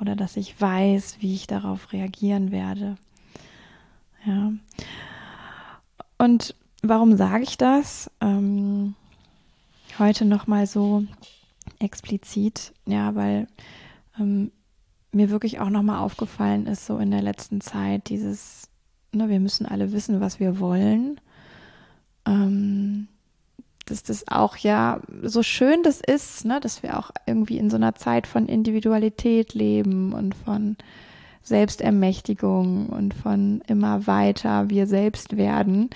oder 0.00 0.16
dass 0.16 0.38
ich 0.38 0.58
weiß, 0.58 1.18
wie 1.20 1.34
ich 1.34 1.46
darauf 1.46 1.92
reagieren 1.92 2.52
werde. 2.52 2.96
Ja. 4.24 4.52
Und 6.16 6.54
warum 6.82 7.16
sage 7.18 7.42
ich 7.42 7.58
das? 7.58 8.10
Ähm, 8.22 8.94
heute 9.98 10.24
nochmal 10.24 10.66
so 10.66 11.04
explizit, 11.82 12.72
ja, 12.86 13.14
weil 13.14 13.46
ähm, 14.18 14.50
mir 15.12 15.30
wirklich 15.30 15.60
auch 15.60 15.70
nochmal 15.70 15.98
aufgefallen 15.98 16.66
ist, 16.66 16.86
so 16.86 16.98
in 16.98 17.10
der 17.10 17.22
letzten 17.22 17.60
Zeit, 17.60 18.08
dieses, 18.08 18.68
ne, 19.12 19.28
wir 19.28 19.40
müssen 19.40 19.66
alle 19.66 19.92
wissen, 19.92 20.20
was 20.20 20.40
wir 20.40 20.58
wollen. 20.58 21.20
Ähm, 22.26 23.08
dass 23.86 24.04
das 24.04 24.28
auch 24.28 24.56
ja 24.56 25.00
so 25.22 25.42
schön 25.42 25.82
das 25.82 26.00
ist, 26.00 26.44
ne, 26.44 26.60
dass 26.60 26.82
wir 26.82 26.98
auch 26.98 27.10
irgendwie 27.26 27.58
in 27.58 27.68
so 27.68 27.76
einer 27.76 27.94
Zeit 27.94 28.26
von 28.26 28.46
Individualität 28.46 29.54
leben 29.54 30.12
und 30.12 30.34
von 30.34 30.76
Selbstermächtigung 31.42 32.88
und 32.88 33.12
von 33.12 33.60
immer 33.66 34.06
weiter 34.06 34.70
wir 34.70 34.86
selbst 34.86 35.36
werden 35.36 35.90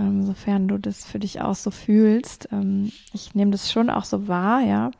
ähm, 0.00 0.24
sofern 0.24 0.66
du 0.66 0.78
das 0.78 1.04
für 1.04 1.18
dich 1.18 1.40
auch 1.40 1.54
so 1.54 1.70
fühlst. 1.70 2.48
Ähm, 2.52 2.90
ich 3.12 3.34
nehme 3.34 3.50
das 3.50 3.70
schon 3.70 3.90
auch 3.90 4.04
so 4.04 4.28
wahr, 4.28 4.62
ja, 4.62 4.90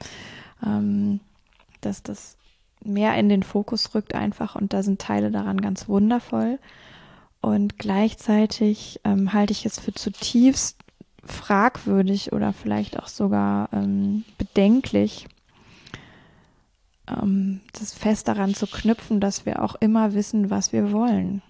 ähm, 0.64 1.20
dass 1.80 2.02
das 2.02 2.36
mehr 2.84 3.16
in 3.16 3.28
den 3.28 3.42
Fokus 3.42 3.94
rückt 3.94 4.14
einfach 4.14 4.56
und 4.56 4.72
da 4.72 4.82
sind 4.82 5.00
Teile 5.00 5.30
daran 5.30 5.60
ganz 5.60 5.88
wundervoll. 5.88 6.58
Und 7.40 7.78
gleichzeitig 7.78 9.00
ähm, 9.04 9.32
halte 9.32 9.52
ich 9.52 9.64
es 9.64 9.78
für 9.78 9.94
zutiefst 9.94 10.76
fragwürdig 11.24 12.32
oder 12.32 12.52
vielleicht 12.52 12.98
auch 12.98 13.08
sogar 13.08 13.70
ähm, 13.72 14.24
bedenklich, 14.36 15.26
ähm, 17.08 17.60
das 17.72 17.94
fest 17.94 18.28
daran 18.28 18.54
zu 18.54 18.66
knüpfen, 18.66 19.20
dass 19.20 19.46
wir 19.46 19.62
auch 19.62 19.74
immer 19.76 20.12
wissen, 20.12 20.50
was 20.50 20.72
wir 20.72 20.92
wollen. 20.92 21.42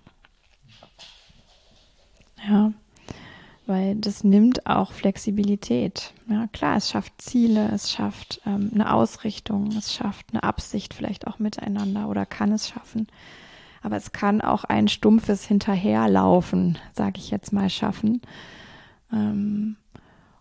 Ja, 2.48 2.72
weil 3.70 3.94
das 3.94 4.24
nimmt 4.24 4.66
auch 4.66 4.90
Flexibilität. 4.90 6.12
Ja, 6.28 6.48
klar, 6.48 6.76
es 6.76 6.90
schafft 6.90 7.22
Ziele, 7.22 7.70
es 7.72 7.92
schafft 7.92 8.40
ähm, 8.44 8.72
eine 8.74 8.92
Ausrichtung, 8.92 9.68
es 9.78 9.94
schafft 9.94 10.26
eine 10.32 10.42
Absicht 10.42 10.92
vielleicht 10.92 11.28
auch 11.28 11.38
miteinander 11.38 12.08
oder 12.08 12.26
kann 12.26 12.50
es 12.50 12.68
schaffen. 12.68 13.06
Aber 13.80 13.96
es 13.96 14.10
kann 14.10 14.40
auch 14.40 14.64
ein 14.64 14.88
stumpfes 14.88 15.46
Hinterherlaufen, 15.46 16.78
sage 16.92 17.18
ich 17.18 17.30
jetzt 17.30 17.52
mal, 17.52 17.70
schaffen, 17.70 18.20
ähm, 19.12 19.76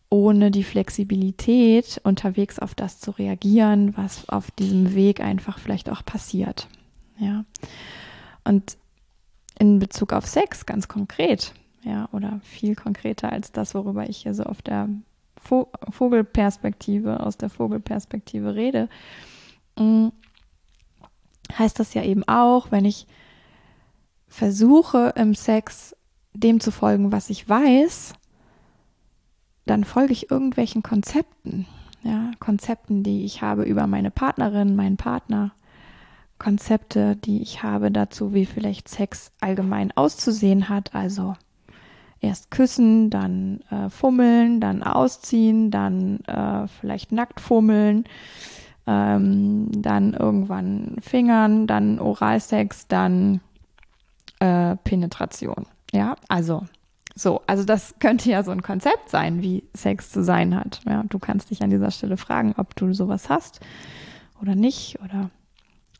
ohne 0.09 0.49
die 0.49 0.63
Flexibilität 0.63 2.01
unterwegs 2.03 2.57
auf 2.57 2.73
das 2.73 2.99
zu 2.99 3.11
reagieren, 3.11 3.95
was 3.95 4.27
auf 4.27 4.49
diesem 4.49 4.95
Weg 4.95 5.21
einfach 5.21 5.59
vielleicht 5.59 5.91
auch 5.91 6.03
passiert. 6.03 6.67
Ja. 7.19 7.45
Und 8.43 8.75
in 9.59 9.77
Bezug 9.77 10.13
auf 10.13 10.25
Sex 10.25 10.65
ganz 10.65 10.87
konkret, 10.87 11.53
ja, 11.83 12.09
oder 12.11 12.39
viel 12.43 12.75
konkreter 12.75 13.31
als 13.31 13.51
das, 13.51 13.73
worüber 13.73 14.09
ich 14.09 14.17
hier 14.17 14.33
so 14.33 14.43
auf 14.43 14.61
der 14.61 14.89
Vogelperspektive, 15.37 17.21
aus 17.21 17.37
der 17.37 17.49
Vogelperspektive 17.49 18.55
rede, 18.55 18.89
mm, 19.77 20.09
heißt 21.57 21.79
das 21.79 21.93
ja 21.93 22.03
eben 22.03 22.27
auch, 22.27 22.71
wenn 22.71 22.85
ich 22.85 23.07
versuche 24.27 25.13
im 25.15 25.33
Sex 25.33 25.95
dem 26.33 26.59
zu 26.59 26.71
folgen, 26.71 27.11
was 27.11 27.29
ich 27.29 27.47
weiß, 27.47 28.13
dann 29.65 29.83
folge 29.83 30.13
ich 30.13 30.31
irgendwelchen 30.31 30.83
Konzepten, 30.83 31.65
ja, 32.03 32.31
Konzepten, 32.39 33.03
die 33.03 33.25
ich 33.25 33.41
habe 33.41 33.63
über 33.63 33.87
meine 33.87 34.11
Partnerin, 34.11 34.75
meinen 34.75 34.97
Partner, 34.97 35.51
Konzepte, 36.37 37.17
die 37.17 37.41
ich 37.41 37.63
habe 37.63 37.91
dazu, 37.91 38.33
wie 38.33 38.45
vielleicht 38.45 38.87
Sex 38.87 39.31
allgemein 39.41 39.91
auszusehen 39.95 40.69
hat, 40.69 40.95
also 40.95 41.35
erst 42.21 42.51
küssen, 42.51 43.09
dann 43.09 43.61
äh, 43.69 43.89
fummeln, 43.89 44.59
dann 44.59 44.83
ausziehen, 44.83 45.71
dann 45.71 46.19
äh, 46.21 46.67
vielleicht 46.67 47.11
nackt 47.11 47.39
fummeln, 47.39 48.05
ähm, 48.87 49.69
dann 49.71 50.13
irgendwann 50.13 50.97
Fingern, 51.01 51.67
dann 51.67 51.99
Oralsex, 51.99 52.87
dann 52.87 53.41
äh, 54.39 54.75
Penetration. 54.83 55.65
Ja, 55.91 56.15
also 56.27 56.65
so, 57.15 57.41
also 57.47 57.65
das 57.65 57.95
könnte 57.99 58.29
ja 58.29 58.43
so 58.43 58.51
ein 58.51 58.61
Konzept 58.61 59.09
sein, 59.09 59.41
wie 59.41 59.63
Sex 59.73 60.11
zu 60.11 60.23
sein 60.23 60.55
hat. 60.55 60.81
Ja, 60.87 61.03
du 61.07 61.19
kannst 61.19 61.51
dich 61.51 61.61
an 61.61 61.69
dieser 61.69 61.91
Stelle 61.91 62.17
fragen, 62.17 62.53
ob 62.57 62.75
du 62.75 62.93
sowas 62.93 63.29
hast 63.29 63.59
oder 64.41 64.55
nicht 64.55 64.99
oder 65.03 65.29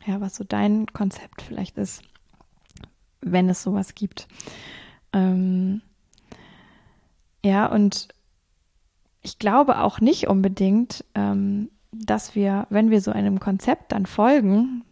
ja, 0.05 0.21
was 0.21 0.35
so 0.35 0.43
dein 0.43 0.85
Konzept 0.87 1.41
vielleicht 1.41 1.77
ist, 1.77 2.03
wenn 3.21 3.49
es 3.49 3.61
sowas 3.61 3.95
gibt. 3.95 4.27
Ähm, 5.11 5.81
ja, 7.43 7.65
und 7.67 8.09
ich 9.21 9.39
glaube 9.39 9.79
auch 9.79 9.99
nicht 9.99 10.27
unbedingt, 10.27 11.03
ähm, 11.15 11.69
dass 11.91 12.35
wir, 12.35 12.67
wenn 12.69 12.89
wir 12.89 13.01
so 13.01 13.11
einem 13.11 13.39
Konzept 13.39 13.91
dann 13.91 14.05
folgen, 14.05 14.83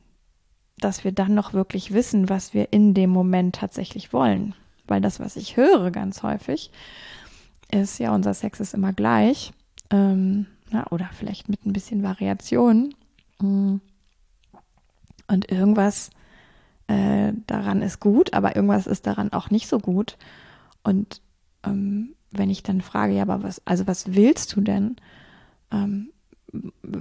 dass 0.79 1.03
wir 1.03 1.12
dann 1.12 1.33
noch 1.33 1.53
wirklich 1.53 1.93
wissen, 1.93 2.29
was 2.29 2.53
wir 2.53 2.71
in 2.71 2.93
dem 2.93 3.10
Moment 3.10 3.55
tatsächlich 3.55 4.13
wollen. 4.13 4.53
Weil 4.88 5.01
das, 5.01 5.19
was 5.19 5.36
ich 5.36 5.57
höre 5.57 5.91
ganz 5.91 6.23
häufig, 6.23 6.71
ist, 7.71 7.99
ja, 7.99 8.13
unser 8.13 8.33
Sex 8.33 8.60
ist 8.60 8.73
immer 8.73 8.93
gleich. 8.93 9.53
Ähm, 9.89 10.45
na, 10.69 10.86
oder 10.91 11.10
vielleicht 11.13 11.49
mit 11.49 11.65
ein 11.65 11.73
bisschen 11.73 12.03
Variation. 12.03 12.93
Mm. 13.39 13.77
Und 15.29 15.51
irgendwas 15.51 16.10
äh, 16.88 17.33
daran 17.47 17.81
ist 17.81 17.99
gut, 17.99 18.33
aber 18.33 18.55
irgendwas 18.55 18.88
ist 18.88 19.07
daran 19.07 19.33
auch 19.33 19.49
nicht 19.49 19.67
so 19.67 19.79
gut. 19.79 20.17
Und 20.83 21.21
ähm, 21.65 22.15
wenn 22.31 22.49
ich 22.49 22.63
dann 22.63 22.81
frage, 22.81 23.13
ja, 23.13 23.21
aber 23.21 23.43
was, 23.43 23.61
also 23.65 23.87
was 23.87 24.15
willst 24.15 24.55
du 24.55 24.61
denn? 24.61 24.97
Ähm, 25.71 26.11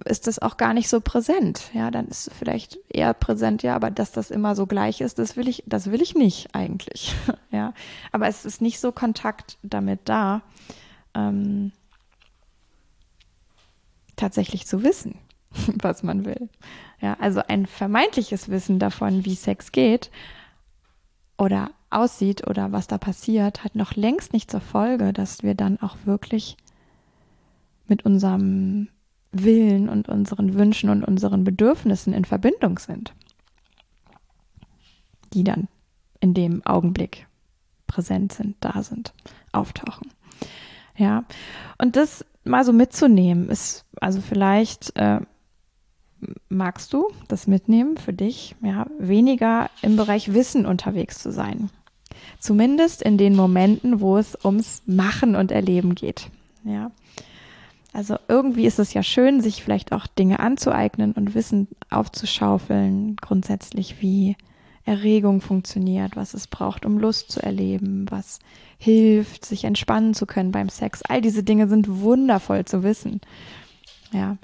ist 0.04 0.26
das 0.26 0.40
auch 0.40 0.56
gar 0.56 0.74
nicht 0.74 0.88
so 0.88 1.00
präsent. 1.00 1.70
Ja, 1.72 1.90
dann 1.90 2.08
ist 2.08 2.30
vielleicht 2.36 2.78
eher 2.88 3.14
präsent, 3.14 3.62
ja, 3.62 3.76
aber 3.76 3.90
dass 3.90 4.12
das 4.12 4.30
immer 4.30 4.56
so 4.56 4.66
gleich 4.66 5.00
ist, 5.00 5.18
das 5.18 5.36
will 5.36 5.48
ich, 5.48 5.62
das 5.66 5.90
will 5.90 6.02
ich 6.02 6.14
nicht 6.14 6.54
eigentlich. 6.54 7.14
ja, 7.50 7.72
aber 8.12 8.28
es 8.28 8.44
ist 8.44 8.60
nicht 8.60 8.80
so 8.80 8.92
Kontakt 8.92 9.58
damit 9.62 10.00
da, 10.04 10.42
ähm, 11.14 11.72
tatsächlich 14.16 14.66
zu 14.66 14.82
wissen, 14.82 15.18
was 15.80 16.02
man 16.02 16.24
will. 16.24 16.48
Ja, 17.00 17.16
also 17.20 17.40
ein 17.46 17.66
vermeintliches 17.66 18.48
Wissen 18.48 18.78
davon, 18.78 19.24
wie 19.24 19.34
Sex 19.34 19.72
geht 19.72 20.10
oder 21.38 21.70
aussieht 21.96 22.46
oder 22.46 22.72
was 22.72 22.86
da 22.86 22.98
passiert, 22.98 23.64
hat 23.64 23.74
noch 23.74 23.94
längst 23.94 24.32
nicht 24.32 24.50
zur 24.50 24.60
Folge, 24.60 25.12
dass 25.12 25.42
wir 25.42 25.54
dann 25.54 25.80
auch 25.80 25.96
wirklich 26.04 26.56
mit 27.88 28.04
unserem 28.04 28.88
Willen 29.32 29.88
und 29.88 30.08
unseren 30.08 30.54
Wünschen 30.54 30.90
und 30.90 31.04
unseren 31.04 31.44
Bedürfnissen 31.44 32.12
in 32.12 32.24
Verbindung 32.24 32.78
sind, 32.78 33.14
die 35.32 35.44
dann 35.44 35.68
in 36.20 36.34
dem 36.34 36.64
Augenblick 36.64 37.26
präsent 37.86 38.32
sind, 38.32 38.56
da 38.60 38.82
sind, 38.82 39.12
auftauchen. 39.52 40.10
Ja, 40.96 41.24
und 41.78 41.96
das 41.96 42.24
mal 42.44 42.64
so 42.64 42.72
mitzunehmen 42.72 43.48
ist, 43.48 43.84
also 44.00 44.20
vielleicht 44.20 44.96
äh, 44.96 45.20
magst 46.48 46.92
du 46.92 47.08
das 47.28 47.46
mitnehmen 47.46 47.96
für 47.96 48.12
dich, 48.12 48.56
ja, 48.62 48.86
weniger 48.98 49.70
im 49.82 49.96
Bereich 49.96 50.32
Wissen 50.32 50.66
unterwegs 50.66 51.18
zu 51.18 51.32
sein. 51.32 51.70
Zumindest 52.38 53.02
in 53.02 53.18
den 53.18 53.34
Momenten, 53.34 54.00
wo 54.00 54.16
es 54.18 54.36
ums 54.44 54.82
Machen 54.86 55.34
und 55.36 55.50
Erleben 55.52 55.94
geht. 55.94 56.30
Ja. 56.64 56.90
Also 57.92 58.16
irgendwie 58.28 58.66
ist 58.66 58.78
es 58.78 58.92
ja 58.92 59.02
schön, 59.02 59.40
sich 59.40 59.62
vielleicht 59.62 59.92
auch 59.92 60.06
Dinge 60.06 60.38
anzueignen 60.38 61.12
und 61.12 61.34
Wissen 61.34 61.66
aufzuschaufeln, 61.88 63.16
grundsätzlich 63.16 64.02
wie 64.02 64.36
Erregung 64.84 65.40
funktioniert, 65.40 66.14
was 66.14 66.34
es 66.34 66.46
braucht, 66.46 66.86
um 66.86 66.98
Lust 66.98 67.32
zu 67.32 67.42
erleben, 67.42 68.06
was 68.10 68.38
hilft, 68.78 69.44
sich 69.44 69.64
entspannen 69.64 70.14
zu 70.14 70.26
können 70.26 70.52
beim 70.52 70.68
Sex. 70.68 71.02
All 71.02 71.20
diese 71.20 71.42
Dinge 71.42 71.68
sind 71.68 72.00
wundervoll 72.00 72.64
zu 72.66 72.82
wissen. 72.82 73.20
Ja, 74.12 74.36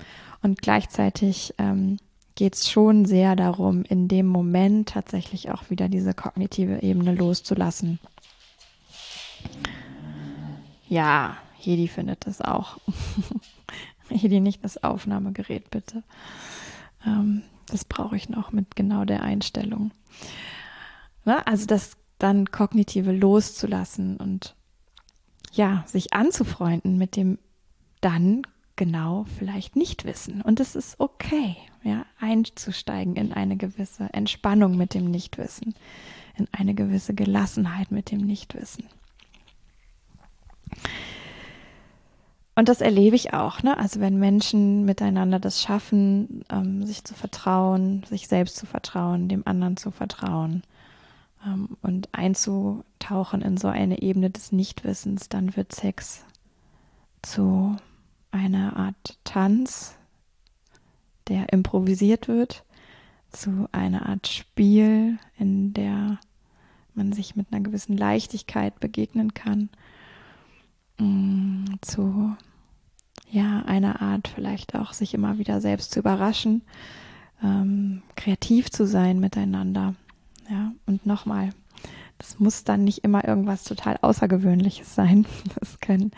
und 0.42 0.60
gleichzeitig 0.62 1.54
ähm, 1.58 1.98
geht 2.34 2.54
es 2.54 2.70
schon 2.70 3.04
sehr 3.04 3.36
darum, 3.36 3.84
in 3.84 4.08
dem 4.08 4.26
Moment 4.26 4.90
tatsächlich 4.90 5.50
auch 5.50 5.70
wieder 5.70 5.88
diese 5.88 6.14
kognitive 6.14 6.82
Ebene 6.82 7.14
loszulassen. 7.14 7.98
Ja, 10.88 11.36
Hedi 11.58 11.88
findet 11.88 12.26
das 12.26 12.40
auch. 12.40 12.78
Hedi 14.08 14.40
nicht 14.40 14.64
das 14.64 14.82
Aufnahmegerät, 14.82 15.70
bitte. 15.70 16.02
Ähm, 17.06 17.42
das 17.66 17.84
brauche 17.84 18.16
ich 18.16 18.28
noch 18.28 18.52
mit 18.52 18.76
genau 18.76 19.04
der 19.04 19.22
Einstellung. 19.22 19.92
Na, 21.24 21.38
also 21.42 21.66
das 21.66 21.96
dann 22.18 22.50
kognitive 22.50 23.12
loszulassen 23.12 24.16
und 24.16 24.54
ja, 25.52 25.84
sich 25.86 26.12
anzufreunden 26.12 26.96
mit 26.96 27.16
dem 27.16 27.38
dann 28.00 28.42
genau 28.76 29.26
vielleicht 29.38 29.76
nicht 29.76 30.04
wissen. 30.04 30.40
Und 30.42 30.60
es 30.60 30.74
ist 30.74 30.98
okay, 30.98 31.56
ja, 31.84 32.06
einzusteigen 32.20 33.16
in 33.16 33.32
eine 33.32 33.56
gewisse 33.56 34.08
Entspannung 34.12 34.76
mit 34.76 34.94
dem 34.94 35.10
Nichtwissen, 35.10 35.74
in 36.36 36.46
eine 36.52 36.74
gewisse 36.74 37.14
Gelassenheit 37.14 37.90
mit 37.90 38.10
dem 38.10 38.20
Nichtwissen. 38.20 38.84
Und 42.54 42.68
das 42.68 42.82
erlebe 42.82 43.16
ich 43.16 43.32
auch, 43.32 43.62
ne? 43.62 43.78
Also 43.78 44.00
wenn 44.00 44.18
Menschen 44.18 44.84
miteinander 44.84 45.38
das 45.40 45.62
schaffen, 45.62 46.44
ähm, 46.50 46.84
sich 46.84 47.02
zu 47.04 47.14
vertrauen, 47.14 48.04
sich 48.04 48.28
selbst 48.28 48.56
zu 48.56 48.66
vertrauen, 48.66 49.28
dem 49.28 49.46
anderen 49.46 49.78
zu 49.78 49.90
vertrauen 49.90 50.62
ähm, 51.46 51.78
und 51.80 52.10
einzutauchen 52.12 53.40
in 53.40 53.56
so 53.56 53.68
eine 53.68 54.02
Ebene 54.02 54.28
des 54.28 54.52
Nichtwissens, 54.52 55.30
dann 55.30 55.56
wird 55.56 55.74
Sex 55.74 56.26
zu 57.22 57.76
einer 58.32 58.76
Art 58.76 59.18
Tanz, 59.24 59.96
der 61.32 61.52
improvisiert 61.52 62.28
wird, 62.28 62.64
zu 63.30 63.68
einer 63.72 64.06
Art 64.06 64.28
Spiel, 64.28 65.18
in 65.38 65.72
der 65.72 66.18
man 66.94 67.12
sich 67.12 67.34
mit 67.34 67.46
einer 67.50 67.62
gewissen 67.62 67.96
Leichtigkeit 67.96 68.78
begegnen 68.78 69.32
kann 69.32 69.70
Mm, 71.02 71.64
zu 71.80 72.36
ja 73.30 73.62
einer 73.66 74.02
Art 74.02 74.28
vielleicht 74.28 74.74
auch 74.74 74.92
sich 74.92 75.14
immer 75.14 75.38
wieder 75.38 75.60
selbst 75.60 75.92
zu 75.92 76.00
überraschen, 76.00 76.62
ähm, 77.42 78.02
kreativ 78.14 78.70
zu 78.70 78.86
sein 78.86 79.18
miteinander. 79.18 79.94
Ja, 80.50 80.72
und 80.86 81.06
nochmal, 81.06 81.50
das 82.18 82.38
muss 82.38 82.64
dann 82.64 82.84
nicht 82.84 83.04
immer 83.04 83.26
irgendwas 83.26 83.64
total 83.64 83.98
Außergewöhnliches 84.00 84.94
sein. 84.94 85.26
Das 85.58 85.80
können 85.80 86.12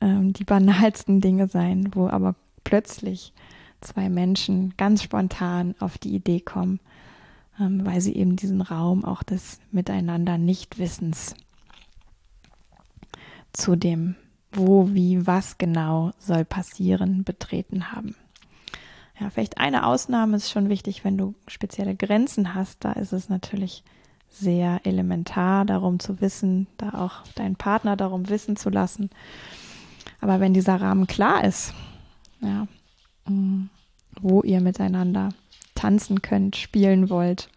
ähm, 0.00 0.32
die 0.32 0.44
banalsten 0.44 1.20
Dinge 1.20 1.46
sein, 1.46 1.90
wo 1.94 2.08
aber 2.08 2.34
plötzlich 2.64 3.32
zwei 3.80 4.08
Menschen 4.08 4.74
ganz 4.76 5.02
spontan 5.02 5.74
auf 5.78 5.98
die 5.98 6.14
Idee 6.14 6.40
kommen, 6.40 6.80
ähm, 7.60 7.84
weil 7.84 8.00
sie 8.00 8.14
eben 8.14 8.36
diesen 8.36 8.60
Raum 8.60 9.04
auch 9.04 9.22
des 9.22 9.60
Miteinander 9.70 10.38
Nichtwissens 10.38 11.34
zu 13.52 13.76
dem, 13.76 14.16
wo, 14.52 14.94
wie, 14.94 15.26
was 15.26 15.58
genau 15.58 16.12
soll 16.18 16.44
passieren, 16.44 17.24
betreten 17.24 17.92
haben. 17.92 18.14
Ja, 19.20 19.30
vielleicht 19.30 19.58
eine 19.58 19.84
Ausnahme 19.84 20.36
ist 20.36 20.50
schon 20.50 20.68
wichtig, 20.68 21.04
wenn 21.04 21.18
du 21.18 21.34
spezielle 21.48 21.96
Grenzen 21.96 22.54
hast. 22.54 22.84
Da 22.84 22.92
ist 22.92 23.12
es 23.12 23.28
natürlich 23.28 23.82
sehr 24.30 24.80
elementar, 24.84 25.64
darum 25.64 25.98
zu 25.98 26.20
wissen, 26.20 26.68
da 26.76 26.90
auch 26.90 27.26
deinen 27.34 27.56
Partner 27.56 27.96
darum 27.96 28.28
wissen 28.28 28.56
zu 28.56 28.70
lassen. 28.70 29.10
Aber 30.20 30.40
wenn 30.40 30.54
dieser 30.54 30.80
Rahmen 30.80 31.06
klar 31.06 31.44
ist, 31.44 31.74
ja, 32.40 32.68
wo 34.20 34.42
ihr 34.42 34.60
miteinander 34.60 35.30
tanzen 35.74 36.22
könnt, 36.22 36.56
spielen 36.56 37.10
wollt 37.10 37.50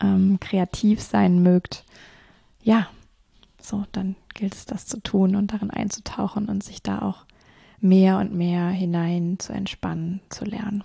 ähm, 0.00 0.38
kreativ 0.40 1.00
sein 1.00 1.42
mögt, 1.42 1.84
ja, 2.62 2.88
so, 3.60 3.84
dann 3.92 4.16
gilt 4.34 4.54
es, 4.54 4.64
das 4.64 4.86
zu 4.86 5.00
tun 5.00 5.36
und 5.36 5.52
darin 5.52 5.70
einzutauchen 5.70 6.48
und 6.48 6.62
sich 6.62 6.82
da 6.82 7.02
auch 7.02 7.24
mehr 7.80 8.18
und 8.18 8.32
mehr 8.32 8.68
hinein 8.68 9.38
zu 9.38 9.52
entspannen, 9.52 10.20
zu 10.30 10.44
lernen. 10.44 10.84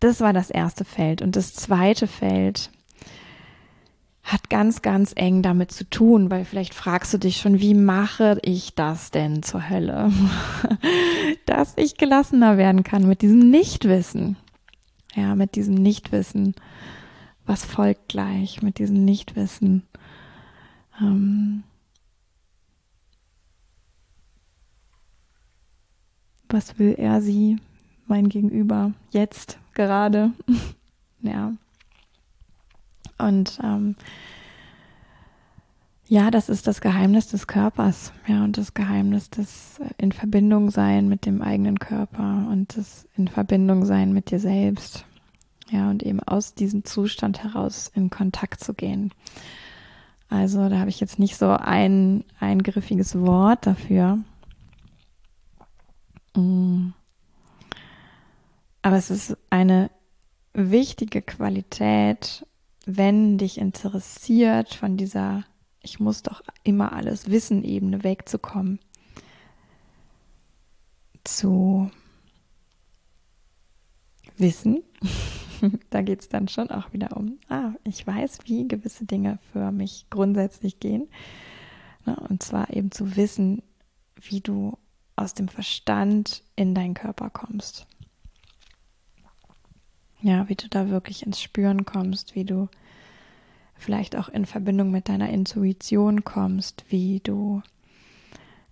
Das 0.00 0.20
war 0.20 0.32
das 0.32 0.50
erste 0.50 0.84
Feld. 0.84 1.22
Und 1.22 1.36
das 1.36 1.54
zweite 1.54 2.06
Feld 2.06 2.70
hat 4.30 4.48
ganz, 4.48 4.80
ganz 4.80 5.12
eng 5.16 5.42
damit 5.42 5.72
zu 5.72 5.88
tun, 5.88 6.30
weil 6.30 6.44
vielleicht 6.44 6.72
fragst 6.72 7.12
du 7.12 7.18
dich 7.18 7.38
schon, 7.38 7.58
wie 7.58 7.74
mache 7.74 8.38
ich 8.42 8.76
das 8.76 9.10
denn 9.10 9.42
zur 9.42 9.68
Hölle? 9.68 10.12
Dass 11.46 11.72
ich 11.76 11.96
gelassener 11.96 12.56
werden 12.56 12.84
kann 12.84 13.08
mit 13.08 13.22
diesem 13.22 13.50
Nichtwissen. 13.50 14.36
Ja, 15.16 15.34
mit 15.34 15.56
diesem 15.56 15.74
Nichtwissen. 15.74 16.54
Was 17.44 17.64
folgt 17.64 18.08
gleich 18.08 18.62
mit 18.62 18.78
diesem 18.78 19.04
Nichtwissen? 19.04 19.82
Ähm, 21.00 21.64
was 26.48 26.78
will 26.78 26.94
er 26.96 27.20
sie, 27.20 27.56
mein 28.06 28.28
Gegenüber, 28.28 28.92
jetzt 29.10 29.58
gerade? 29.74 30.30
ja. 31.20 31.54
Und 33.26 33.58
ähm, 33.62 33.96
ja, 36.10 36.32
das 36.32 36.48
ist 36.48 36.66
das 36.66 36.80
Geheimnis 36.80 37.28
des 37.28 37.46
Körpers, 37.46 38.12
ja, 38.26 38.42
und 38.42 38.58
das 38.58 38.74
Geheimnis 38.74 39.30
des 39.30 39.78
äh, 39.78 39.90
in 39.96 40.10
Verbindung 40.10 40.70
sein 40.70 41.08
mit 41.08 41.24
dem 41.24 41.40
eigenen 41.40 41.78
Körper 41.78 42.48
und 42.50 42.76
das 42.76 43.06
in 43.16 43.28
Verbindung 43.28 43.84
sein 43.84 44.12
mit 44.12 44.30
dir 44.32 44.40
selbst. 44.40 45.04
Ja, 45.70 45.88
und 45.88 46.02
eben 46.02 46.20
aus 46.20 46.54
diesem 46.54 46.84
Zustand 46.84 47.44
heraus 47.44 47.92
in 47.94 48.10
Kontakt 48.10 48.58
zu 48.64 48.74
gehen. 48.74 49.12
Also 50.28 50.68
da 50.68 50.80
habe 50.80 50.90
ich 50.90 50.98
jetzt 50.98 51.20
nicht 51.20 51.36
so 51.36 51.50
ein 51.50 52.24
eingriffiges 52.40 53.20
Wort 53.20 53.66
dafür. 53.66 54.18
Mm. 56.34 56.88
Aber 58.82 58.96
es 58.96 59.10
ist 59.10 59.36
eine 59.50 59.90
wichtige 60.54 61.22
Qualität, 61.22 62.44
wenn 62.86 63.38
dich 63.38 63.58
interessiert, 63.58 64.74
von 64.74 64.96
dieser 64.96 65.44
ich 65.82 65.98
muss 65.98 66.22
doch 66.22 66.42
immer 66.62 66.92
alles 66.92 67.30
wissen 67.30 67.64
Ebene 67.64 68.04
wegzukommen, 68.04 68.78
zu 71.24 71.90
wissen. 74.36 74.82
da 75.90 76.02
geht 76.02 76.20
es 76.20 76.28
dann 76.28 76.48
schon 76.48 76.70
auch 76.70 76.92
wieder 76.92 77.16
um, 77.16 77.38
ah, 77.48 77.72
ich 77.84 78.06
weiß, 78.06 78.40
wie 78.44 78.68
gewisse 78.68 79.04
Dinge 79.04 79.38
für 79.52 79.72
mich 79.72 80.06
grundsätzlich 80.10 80.80
gehen. 80.80 81.08
Ne, 82.06 82.16
und 82.28 82.42
zwar 82.42 82.70
eben 82.70 82.90
zu 82.90 83.16
wissen, 83.16 83.62
wie 84.16 84.40
du 84.40 84.78
aus 85.16 85.34
dem 85.34 85.48
Verstand 85.48 86.42
in 86.56 86.74
deinen 86.74 86.94
Körper 86.94 87.30
kommst. 87.30 87.86
Ja, 90.22 90.48
wie 90.48 90.54
du 90.54 90.68
da 90.68 90.90
wirklich 90.90 91.24
ins 91.24 91.40
Spüren 91.40 91.84
kommst, 91.84 92.34
wie 92.34 92.44
du 92.44 92.68
vielleicht 93.74 94.16
auch 94.16 94.28
in 94.28 94.44
Verbindung 94.44 94.90
mit 94.90 95.08
deiner 95.08 95.30
Intuition 95.30 96.24
kommst, 96.24 96.84
wie 96.90 97.20
du 97.20 97.62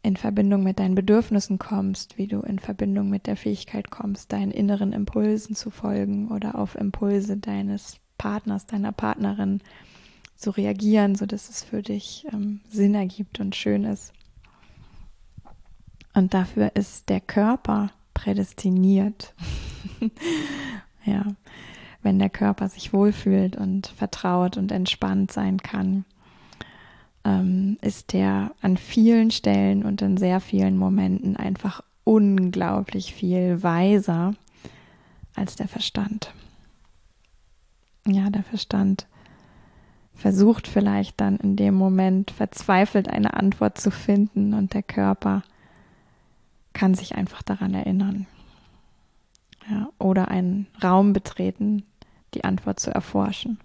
in 0.02 0.16
Verbindung 0.16 0.62
mit 0.62 0.78
deinen 0.78 0.94
Bedürfnissen 0.94 1.58
kommst, 1.58 2.18
wie 2.18 2.26
du 2.26 2.40
in 2.40 2.58
Verbindung 2.58 3.08
mit 3.08 3.26
der 3.26 3.36
Fähigkeit 3.36 3.90
kommst, 3.90 4.32
deinen 4.32 4.52
inneren 4.52 4.92
Impulsen 4.92 5.54
zu 5.54 5.70
folgen 5.70 6.28
oder 6.28 6.54
auf 6.54 6.74
Impulse 6.74 7.36
deines 7.36 7.98
Partners, 8.18 8.66
deiner 8.66 8.92
Partnerin 8.92 9.60
zu 10.36 10.50
reagieren, 10.50 11.14
so 11.14 11.26
dass 11.26 11.48
es 11.48 11.64
für 11.64 11.82
dich 11.82 12.26
ähm, 12.32 12.60
Sinn 12.68 12.94
ergibt 12.94 13.40
und 13.40 13.56
schön 13.56 13.84
ist. 13.84 14.12
Und 16.14 16.34
dafür 16.34 16.72
ist 16.74 17.08
der 17.08 17.20
Körper 17.20 17.90
prädestiniert. 18.14 19.34
ja, 21.08 21.24
wenn 22.02 22.18
der 22.18 22.30
Körper 22.30 22.68
sich 22.68 22.92
wohlfühlt 22.92 23.56
und 23.56 23.88
vertraut 23.88 24.56
und 24.56 24.70
entspannt 24.70 25.32
sein 25.32 25.58
kann, 25.58 26.04
ähm, 27.24 27.78
ist 27.80 28.12
der 28.12 28.52
an 28.62 28.76
vielen 28.76 29.30
Stellen 29.30 29.84
und 29.84 30.02
in 30.02 30.16
sehr 30.16 30.40
vielen 30.40 30.78
Momenten 30.78 31.36
einfach 31.36 31.82
unglaublich 32.04 33.12
viel 33.12 33.62
weiser 33.62 34.34
als 35.34 35.56
der 35.56 35.68
Verstand. 35.68 36.32
Ja, 38.06 38.30
der 38.30 38.42
Verstand 38.42 39.06
versucht 40.14 40.66
vielleicht 40.66 41.20
dann 41.20 41.36
in 41.36 41.56
dem 41.56 41.74
Moment 41.74 42.30
verzweifelt 42.30 43.08
eine 43.08 43.34
Antwort 43.34 43.78
zu 43.78 43.90
finden 43.90 44.54
und 44.54 44.74
der 44.74 44.82
Körper 44.82 45.42
kann 46.72 46.94
sich 46.94 47.14
einfach 47.14 47.42
daran 47.42 47.74
erinnern. 47.74 48.26
Ja, 49.70 49.90
oder 49.98 50.28
einen 50.28 50.66
Raum 50.82 51.12
betreten, 51.12 51.84
die 52.34 52.44
Antwort 52.44 52.80
zu 52.80 52.90
erforschen. 52.90 53.58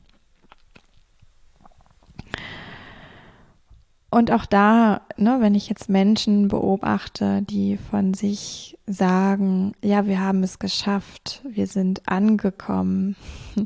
Und 4.14 4.30
auch 4.30 4.46
da, 4.46 5.02
ne, 5.18 5.38
wenn 5.40 5.56
ich 5.56 5.70
jetzt 5.70 5.90
Menschen 5.90 6.48
beobachte, 6.48 7.42
die 7.42 7.78
von 7.78 8.14
sich 8.14 8.78
sagen, 8.86 9.72
ja, 9.84 10.06
wir 10.06 10.20
haben 10.20 10.44
es 10.44 10.60
geschafft, 10.60 11.42
wir 11.50 11.66
sind 11.66 12.08
angekommen 12.08 13.16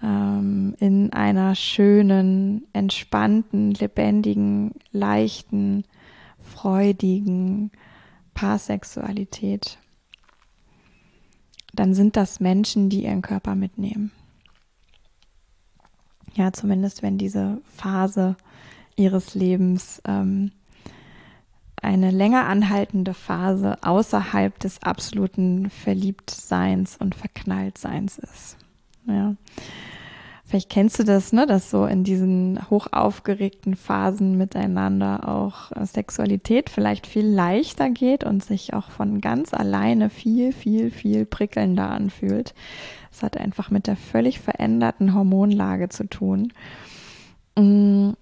ähm, 0.00 0.76
in 0.78 1.12
einer 1.12 1.56
schönen, 1.56 2.68
entspannten, 2.72 3.72
lebendigen, 3.72 4.74
leichten, 4.92 5.82
freudigen 6.38 7.72
Paarsexualität 8.34 9.78
dann 11.78 11.94
sind 11.94 12.16
das 12.16 12.40
Menschen, 12.40 12.88
die 12.90 13.04
ihren 13.04 13.22
Körper 13.22 13.54
mitnehmen. 13.54 14.10
Ja, 16.34 16.52
zumindest 16.52 17.02
wenn 17.02 17.18
diese 17.18 17.60
Phase 17.76 18.36
ihres 18.96 19.34
Lebens 19.34 20.02
ähm, 20.04 20.50
eine 21.80 22.10
länger 22.10 22.46
anhaltende 22.46 23.14
Phase 23.14 23.78
außerhalb 23.82 24.58
des 24.58 24.82
absoluten 24.82 25.70
Verliebtseins 25.70 26.96
und 26.96 27.14
Verknalltseins 27.14 28.18
ist. 28.18 28.56
Ja. 29.06 29.36
Vielleicht 30.48 30.70
kennst 30.70 30.98
du 30.98 31.04
das, 31.04 31.34
ne, 31.34 31.44
dass 31.44 31.70
so 31.70 31.84
in 31.84 32.04
diesen 32.04 32.58
hoch 32.70 32.86
aufgeregten 32.90 33.76
Phasen 33.76 34.38
miteinander 34.38 35.28
auch 35.28 35.72
äh, 35.72 35.84
Sexualität 35.84 36.70
vielleicht 36.70 37.06
viel 37.06 37.26
leichter 37.26 37.90
geht 37.90 38.24
und 38.24 38.42
sich 38.42 38.72
auch 38.72 38.90
von 38.90 39.20
ganz 39.20 39.52
alleine 39.52 40.08
viel, 40.08 40.54
viel, 40.54 40.90
viel 40.90 41.26
prickelnder 41.26 41.90
anfühlt. 41.90 42.54
Das 43.10 43.22
hat 43.22 43.36
einfach 43.36 43.70
mit 43.70 43.86
der 43.86 43.96
völlig 43.96 44.40
veränderten 44.40 45.12
Hormonlage 45.12 45.90
zu 45.90 46.04
tun. 46.04 46.54
Mm, 47.54 48.12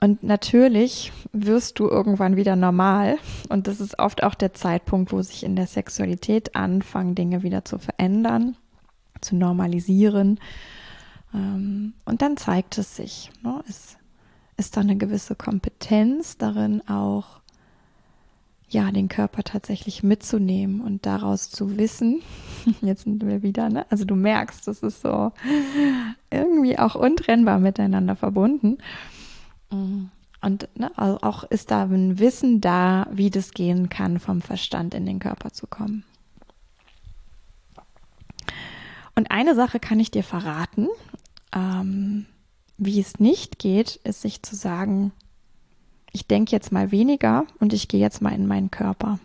und 0.00 0.22
natürlich 0.24 1.12
wirst 1.32 1.78
du 1.78 1.88
irgendwann 1.88 2.34
wieder 2.34 2.56
normal. 2.56 3.16
Und 3.48 3.68
das 3.68 3.80
ist 3.80 4.00
oft 4.00 4.24
auch 4.24 4.34
der 4.34 4.54
Zeitpunkt, 4.54 5.12
wo 5.12 5.22
sich 5.22 5.44
in 5.44 5.54
der 5.54 5.68
Sexualität 5.68 6.56
anfangen, 6.56 7.14
Dinge 7.14 7.44
wieder 7.44 7.64
zu 7.64 7.78
verändern, 7.78 8.56
zu 9.20 9.36
normalisieren 9.36 10.40
und 11.34 12.22
dann 12.22 12.36
zeigt 12.36 12.78
es 12.78 12.96
sich. 12.96 13.30
Ne? 13.42 13.62
Es 13.68 13.96
ist 14.56 14.76
da 14.76 14.82
eine 14.82 14.96
gewisse 14.96 15.34
Kompetenz 15.34 16.38
darin, 16.38 16.86
auch 16.88 17.40
ja, 18.68 18.90
den 18.90 19.08
Körper 19.08 19.42
tatsächlich 19.42 20.02
mitzunehmen 20.02 20.80
und 20.80 21.06
daraus 21.06 21.50
zu 21.50 21.76
wissen, 21.76 22.22
jetzt 22.80 23.04
sind 23.04 23.24
wir 23.24 23.42
wieder, 23.42 23.68
ne? 23.68 23.86
Also 23.90 24.04
du 24.04 24.16
merkst, 24.16 24.66
das 24.66 24.82
ist 24.82 25.02
so 25.02 25.32
irgendwie 26.30 26.78
auch 26.78 26.94
untrennbar 26.94 27.58
miteinander 27.58 28.16
verbunden. 28.16 28.78
Und 29.70 30.68
ne, 30.74 30.90
auch 30.96 31.44
ist 31.44 31.70
da 31.70 31.84
ein 31.84 32.18
Wissen 32.18 32.60
da, 32.60 33.06
wie 33.12 33.30
das 33.30 33.52
gehen 33.52 33.88
kann, 33.88 34.18
vom 34.18 34.40
Verstand 34.40 34.94
in 34.94 35.06
den 35.06 35.18
Körper 35.18 35.52
zu 35.52 35.66
kommen. 35.66 36.04
Und 39.14 39.30
eine 39.30 39.54
Sache 39.54 39.78
kann 39.78 40.00
ich 40.00 40.10
dir 40.10 40.24
verraten, 40.24 40.88
ähm, 41.54 42.26
wie 42.76 43.00
es 43.00 43.20
nicht 43.20 43.58
geht, 43.58 43.96
ist 44.04 44.22
sich 44.22 44.42
zu 44.42 44.56
sagen, 44.56 45.12
ich 46.12 46.26
denke 46.26 46.52
jetzt 46.52 46.72
mal 46.72 46.90
weniger 46.90 47.44
und 47.58 47.72
ich 47.72 47.88
gehe 47.88 48.00
jetzt 48.00 48.22
mal 48.22 48.32
in 48.32 48.46
meinen 48.46 48.70
Körper. 48.70 49.18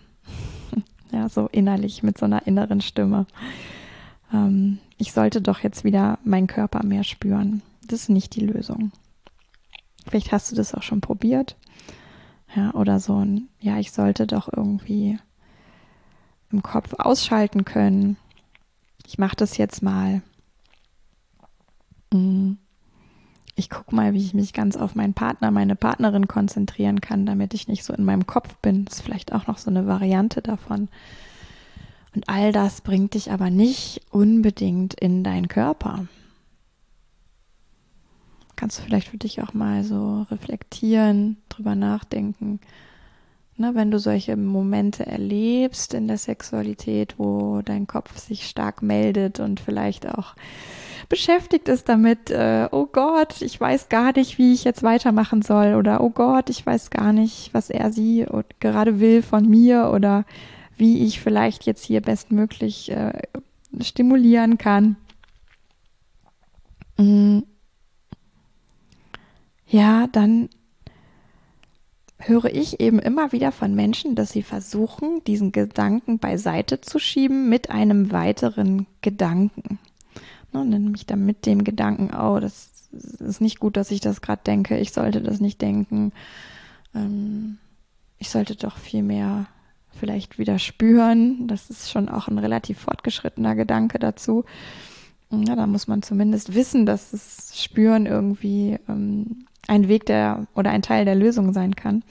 ja, 1.12 1.30
so 1.30 1.48
innerlich 1.48 2.04
mit 2.04 2.18
so 2.18 2.26
einer 2.26 2.48
inneren 2.48 2.82
Stimme. 2.82 3.26
Ähm, 4.34 4.80
ich 4.98 5.14
sollte 5.14 5.42
doch 5.42 5.60
jetzt 5.60 5.84
wieder 5.84 6.20
meinen 6.24 6.48
Körper 6.48 6.84
mehr 6.84 7.04
spüren. 7.04 7.62
Das 7.88 8.02
ist 8.02 8.10
nicht 8.10 8.36
die 8.36 8.46
Lösung. 8.46 8.92
Vielleicht 10.08 10.32
hast 10.32 10.52
du 10.52 10.56
das 10.56 10.74
auch 10.74 10.84
schon 10.84 11.02
probiert. 11.02 11.56
Ja, 12.56 12.74
oder 12.74 13.00
so 13.00 13.24
ein, 13.24 13.48
ja, 13.60 13.78
ich 13.78 13.92
sollte 13.92 14.26
doch 14.26 14.50
irgendwie 14.52 15.20
im 16.52 16.64
Kopf 16.64 16.94
ausschalten 16.98 17.66
können. 17.66 18.18
Ich 19.06 19.20
mache 19.20 19.36
das 19.36 19.58
jetzt 19.58 19.84
mal. 19.84 20.22
Mm. 22.12 22.54
Ich 23.56 23.70
gucke 23.70 23.94
mal, 23.94 24.14
wie 24.14 24.24
ich 24.24 24.34
mich 24.34 24.54
ganz 24.54 24.78
auf 24.78 24.96
meinen 24.96 25.14
Partner, 25.14 25.52
meine 25.52 25.76
Partnerin 25.76 26.30
konzentrieren 26.30 27.02
kann, 27.02 27.26
damit 27.26 27.54
ich 27.54 27.68
nicht 27.68 27.84
so 27.84 27.94
in 27.94 28.06
meinem 28.06 28.26
Kopf 28.26 28.56
bin. 28.60 28.86
Das 28.86 28.96
ist 28.96 29.02
vielleicht 29.02 29.34
auch 29.34 29.48
noch 29.48 29.58
so 29.58 29.70
eine 29.70 29.86
Variante 29.86 30.42
davon. 30.42 30.88
Und 32.16 32.30
all 32.30 32.54
das 32.54 32.82
bringt 32.82 33.16
dich 33.16 33.32
aber 33.32 33.50
nicht 33.50 34.02
unbedingt 34.12 34.94
in 34.94 35.26
deinen 35.26 35.50
Körper. 35.50 36.08
Kannst 38.56 38.80
du 38.80 38.84
vielleicht 38.84 39.10
für 39.10 39.18
dich 39.18 39.42
auch 39.42 39.54
mal 39.54 39.84
so 39.84 40.26
reflektieren, 40.32 41.38
drüber 41.50 41.76
nachdenken. 41.76 42.60
Ne, 43.58 43.76
wenn 43.76 43.92
du 43.92 44.00
solche 44.00 44.38
Momente 44.38 45.06
erlebst 45.06 45.94
in 45.94 46.08
der 46.08 46.18
Sexualität, 46.18 47.16
wo 47.18 47.62
dein 47.62 47.88
Kopf 47.88 48.18
sich 48.18 48.48
stark 48.48 48.82
meldet 48.82 49.42
und 49.42 49.60
vielleicht 49.60 50.08
auch 50.08 50.36
beschäftigt 51.10 51.68
ist 51.68 51.90
damit, 51.90 52.30
äh, 52.30 52.70
oh 52.72 52.86
Gott, 52.86 53.42
ich 53.42 53.60
weiß 53.60 53.90
gar 53.90 54.16
nicht, 54.16 54.38
wie 54.38 54.54
ich 54.54 54.64
jetzt 54.64 54.84
weitermachen 54.84 55.42
soll 55.42 55.74
oder 55.74 56.02
oh 56.02 56.12
Gott, 56.12 56.50
ich 56.50 56.66
weiß 56.66 56.92
gar 56.92 57.12
nicht, 57.12 57.54
was 57.54 57.70
er 57.72 57.92
sie 57.92 58.26
gerade 58.60 59.00
will 59.00 59.24
von 59.24 59.50
mir 59.50 59.92
oder 59.94 60.24
wie 60.78 61.04
ich 61.06 61.20
vielleicht 61.20 61.66
jetzt 61.66 61.84
hier 61.84 62.02
bestmöglich 62.02 62.92
äh, 62.92 63.24
stimulieren 63.82 64.58
kann. 64.58 64.96
Mm. 66.98 67.40
Ja, 69.66 70.08
dann 70.08 70.50
höre 72.18 72.54
ich 72.54 72.80
eben 72.80 73.00
immer 73.00 73.32
wieder 73.32 73.52
von 73.52 73.76
Menschen, 73.76 74.16
dass 74.16 74.32
sie 74.32 74.44
versuchen, 74.44 75.24
diesen 75.26 75.52
Gedanken 75.52 76.20
beiseite 76.20 76.82
zu 76.82 77.00
schieben 77.00 77.50
mit 77.50 77.70
einem 77.70 78.12
weiteren 78.12 78.88
Gedanken. 79.02 79.80
Ne, 80.52 80.66
nämlich 80.66 81.06
dann 81.06 81.26
mit 81.26 81.46
dem 81.46 81.64
Gedanken, 81.64 82.12
oh, 82.16 82.40
das 82.40 82.90
ist 82.92 83.42
nicht 83.42 83.60
gut, 83.60 83.78
dass 83.78 83.92
ich 83.92 84.02
das 84.02 84.22
gerade 84.22 84.42
denke, 84.46 84.78
ich 84.78 84.92
sollte 84.92 85.22
das 85.22 85.40
nicht 85.40 85.62
denken. 85.62 86.12
Ähm, 86.96 87.58
ich 88.18 88.30
sollte 88.30 88.56
doch 88.56 88.78
viel 88.78 89.04
mehr 89.04 89.48
vielleicht 89.92 90.40
wieder 90.40 90.60
spüren. 90.60 91.48
Das 91.48 91.70
ist 91.70 91.92
schon 91.92 92.10
auch 92.10 92.28
ein 92.28 92.38
relativ 92.38 92.80
fortgeschrittener 92.80 93.56
Gedanke 93.56 94.00
dazu. 94.00 94.46
Ja, 95.32 95.56
da 95.56 95.68
muss 95.68 95.88
man 95.88 96.02
zumindest 96.02 96.56
wissen, 96.56 96.86
dass 96.86 97.12
das 97.12 97.52
Spüren 97.62 98.08
irgendwie 98.08 98.80
ähm, 98.88 99.46
ein 99.68 99.88
Weg 99.88 100.06
der 100.08 100.48
oder 100.56 100.72
ein 100.72 100.82
Teil 100.82 101.06
der 101.06 101.16
Lösung 101.16 101.54
sein 101.54 101.76
kann. 101.76 102.04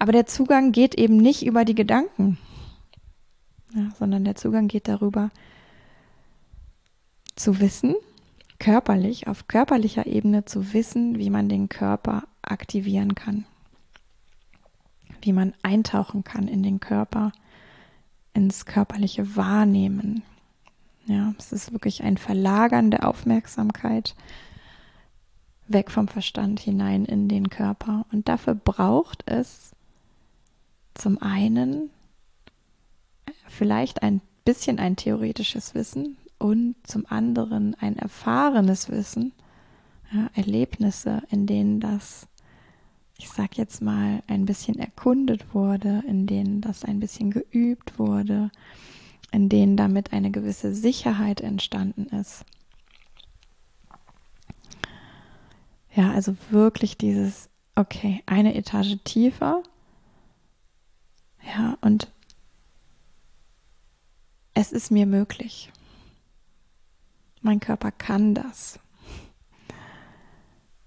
Aber 0.00 0.10
der 0.10 0.26
Zugang 0.26 0.72
geht 0.72 0.96
eben 0.96 1.16
nicht 1.16 1.46
über 1.46 1.64
die 1.64 1.76
Gedanken, 1.76 2.38
ja, 3.74 3.90
sondern 3.98 4.24
der 4.24 4.34
Zugang 4.34 4.66
geht 4.66 4.88
darüber, 4.88 5.30
zu 7.36 7.60
wissen, 7.60 7.94
körperlich, 8.58 9.26
auf 9.26 9.48
körperlicher 9.48 10.06
Ebene 10.06 10.44
zu 10.44 10.72
wissen, 10.72 11.18
wie 11.18 11.30
man 11.30 11.48
den 11.48 11.68
Körper 11.68 12.24
aktivieren 12.42 13.14
kann, 13.14 13.44
wie 15.20 15.32
man 15.32 15.54
eintauchen 15.62 16.24
kann 16.24 16.48
in 16.48 16.62
den 16.62 16.80
Körper, 16.80 17.32
ins 18.32 18.66
körperliche 18.66 19.36
Wahrnehmen. 19.36 20.22
Ja, 21.06 21.34
es 21.38 21.52
ist 21.52 21.72
wirklich 21.72 22.02
ein 22.02 22.16
Verlagern 22.16 22.90
der 22.90 23.06
Aufmerksamkeit 23.06 24.14
weg 25.66 25.90
vom 25.90 26.08
Verstand 26.08 26.60
hinein 26.60 27.04
in 27.04 27.28
den 27.28 27.50
Körper. 27.50 28.06
Und 28.12 28.28
dafür 28.28 28.54
braucht 28.54 29.22
es 29.26 29.72
zum 30.94 31.20
einen 31.20 31.90
vielleicht 33.46 34.02
ein 34.02 34.20
bisschen 34.44 34.78
ein 34.78 34.96
theoretisches 34.96 35.74
Wissen 35.74 36.16
und 36.44 36.74
zum 36.82 37.06
anderen 37.06 37.74
ein 37.80 37.96
erfahrenes 37.96 38.90
Wissen, 38.90 39.32
ja, 40.12 40.28
Erlebnisse, 40.34 41.22
in 41.30 41.46
denen 41.46 41.80
das, 41.80 42.28
ich 43.16 43.30
sag 43.30 43.56
jetzt 43.56 43.80
mal, 43.80 44.22
ein 44.26 44.44
bisschen 44.44 44.78
erkundet 44.78 45.54
wurde, 45.54 46.04
in 46.06 46.26
denen 46.26 46.60
das 46.60 46.84
ein 46.84 47.00
bisschen 47.00 47.30
geübt 47.30 47.98
wurde, 47.98 48.50
in 49.32 49.48
denen 49.48 49.78
damit 49.78 50.12
eine 50.12 50.30
gewisse 50.30 50.74
Sicherheit 50.74 51.40
entstanden 51.40 52.14
ist. 52.14 52.44
Ja, 55.94 56.12
also 56.12 56.36
wirklich 56.50 56.98
dieses, 56.98 57.48
okay, 57.74 58.22
eine 58.26 58.54
Etage 58.54 58.98
tiefer. 59.04 59.62
Ja, 61.56 61.78
und 61.80 62.12
es 64.52 64.72
ist 64.72 64.90
mir 64.90 65.06
möglich. 65.06 65.70
Mein 67.44 67.60
Körper 67.60 67.92
kann 67.92 68.34
das. 68.34 68.80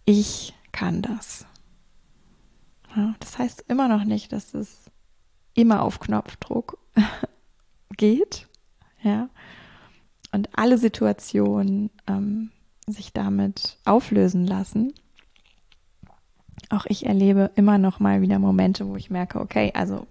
Ich 0.05 0.55
kann 0.71 1.03
das. 1.03 1.45
Ja, 2.95 3.13
das 3.19 3.37
heißt 3.37 3.65
immer 3.67 3.87
noch 3.87 4.05
nicht, 4.05 4.33
dass 4.33 4.55
es 4.55 4.89
immer 5.53 5.83
auf 5.83 5.99
Knopfdruck 5.99 6.79
geht. 7.97 8.47
Ja. 9.03 9.29
Und 10.31 10.49
alle 10.57 10.79
Situationen 10.79 11.91
ähm, 12.07 12.49
sich 12.87 13.13
damit 13.13 13.77
auflösen 13.85 14.47
lassen. 14.47 14.93
Auch 16.71 16.87
ich 16.87 17.05
erlebe 17.05 17.51
immer 17.53 17.77
noch 17.77 17.99
mal 17.99 18.23
wieder 18.23 18.39
Momente, 18.39 18.87
wo 18.87 18.95
ich 18.95 19.11
merke, 19.11 19.39
okay, 19.41 19.71
also 19.75 20.07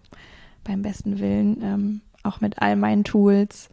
beim 0.62 0.82
besten 0.82 1.18
Willen, 1.18 1.61
ähm, 1.61 2.00
auch 2.22 2.40
mit 2.40 2.62
all 2.62 2.76
meinen 2.76 3.02
Tools. 3.02 3.68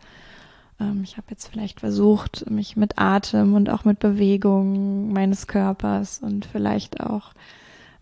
Ähm, 0.79 1.01
ich 1.03 1.17
habe 1.17 1.27
jetzt 1.29 1.47
vielleicht 1.47 1.79
versucht, 1.79 2.49
mich 2.49 2.75
mit 2.75 2.97
Atem 2.97 3.53
und 3.53 3.69
auch 3.69 3.85
mit 3.85 3.99
Bewegung 3.99 5.11
meines 5.13 5.47
Körpers 5.47 6.19
und 6.19 6.45
vielleicht 6.45 7.01
auch 7.01 7.33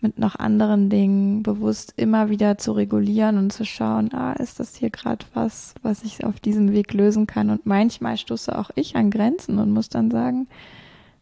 mit 0.02 0.18
noch 0.18 0.36
anderen 0.36 0.90
Dingen 0.90 1.44
bewusst 1.44 1.94
immer 1.96 2.30
wieder 2.30 2.58
zu 2.58 2.72
regulieren 2.72 3.38
und 3.38 3.54
zu 3.54 3.66
schauen, 3.66 4.12
ah, 4.14 4.34
ist 4.34 4.60
das 4.60 4.76
hier 4.76 4.90
gerade 4.90 5.26
was, 5.36 5.76
was 5.84 6.04
ich 6.04 6.26
auf 6.26 6.40
diesem 6.40 6.72
Weg 6.72 6.94
lösen 6.94 7.28
kann? 7.28 7.52
Und 7.52 7.68
manchmal 7.68 8.18
stoße 8.18 8.58
auch 8.58 8.72
ich 8.76 8.96
an 8.96 9.12
Grenzen 9.12 9.60
und 9.60 9.72
muss 9.72 9.90
dann 9.90 10.10
sagen, 10.10 10.48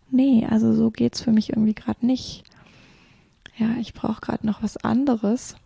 nee, 0.10 0.48
also 0.50 0.74
so 0.74 0.92
geht's 0.92 1.22
für 1.22 1.32
mich 1.32 1.50
irgendwie 1.50 1.76
gerade 1.76 2.06
nicht. 2.06 2.44
Ja, 3.58 3.76
ich 3.82 3.94
brauche 3.94 4.22
gerade 4.22 4.48
noch 4.48 4.64
was 4.64 4.78
anderes. 4.78 5.58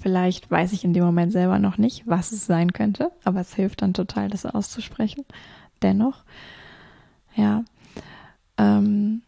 Vielleicht 0.00 0.50
weiß 0.50 0.72
ich 0.72 0.84
in 0.84 0.92
dem 0.92 1.04
Moment 1.04 1.32
selber 1.32 1.58
noch 1.58 1.78
nicht, 1.78 2.06
was 2.06 2.32
es 2.32 2.46
sein 2.46 2.72
könnte, 2.72 3.10
aber 3.24 3.40
es 3.40 3.54
hilft 3.54 3.82
dann 3.82 3.94
total, 3.94 4.28
das 4.28 4.46
auszusprechen. 4.46 5.24
Dennoch, 5.82 6.24
ja. 7.34 7.64
Ähm, 8.56 9.22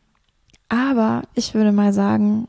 aber 0.69 1.23
ich 1.35 1.55
würde 1.55 1.73
mal 1.73 1.93
sagen, 1.93 2.49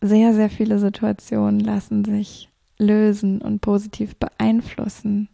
sehr, 0.00 0.34
sehr 0.34 0.50
viele 0.50 0.78
Situationen 0.78 1.60
lassen 1.60 2.04
sich 2.04 2.48
lösen 2.78 3.40
und 3.42 3.60
positiv 3.60 4.16
beeinflussen 4.16 5.28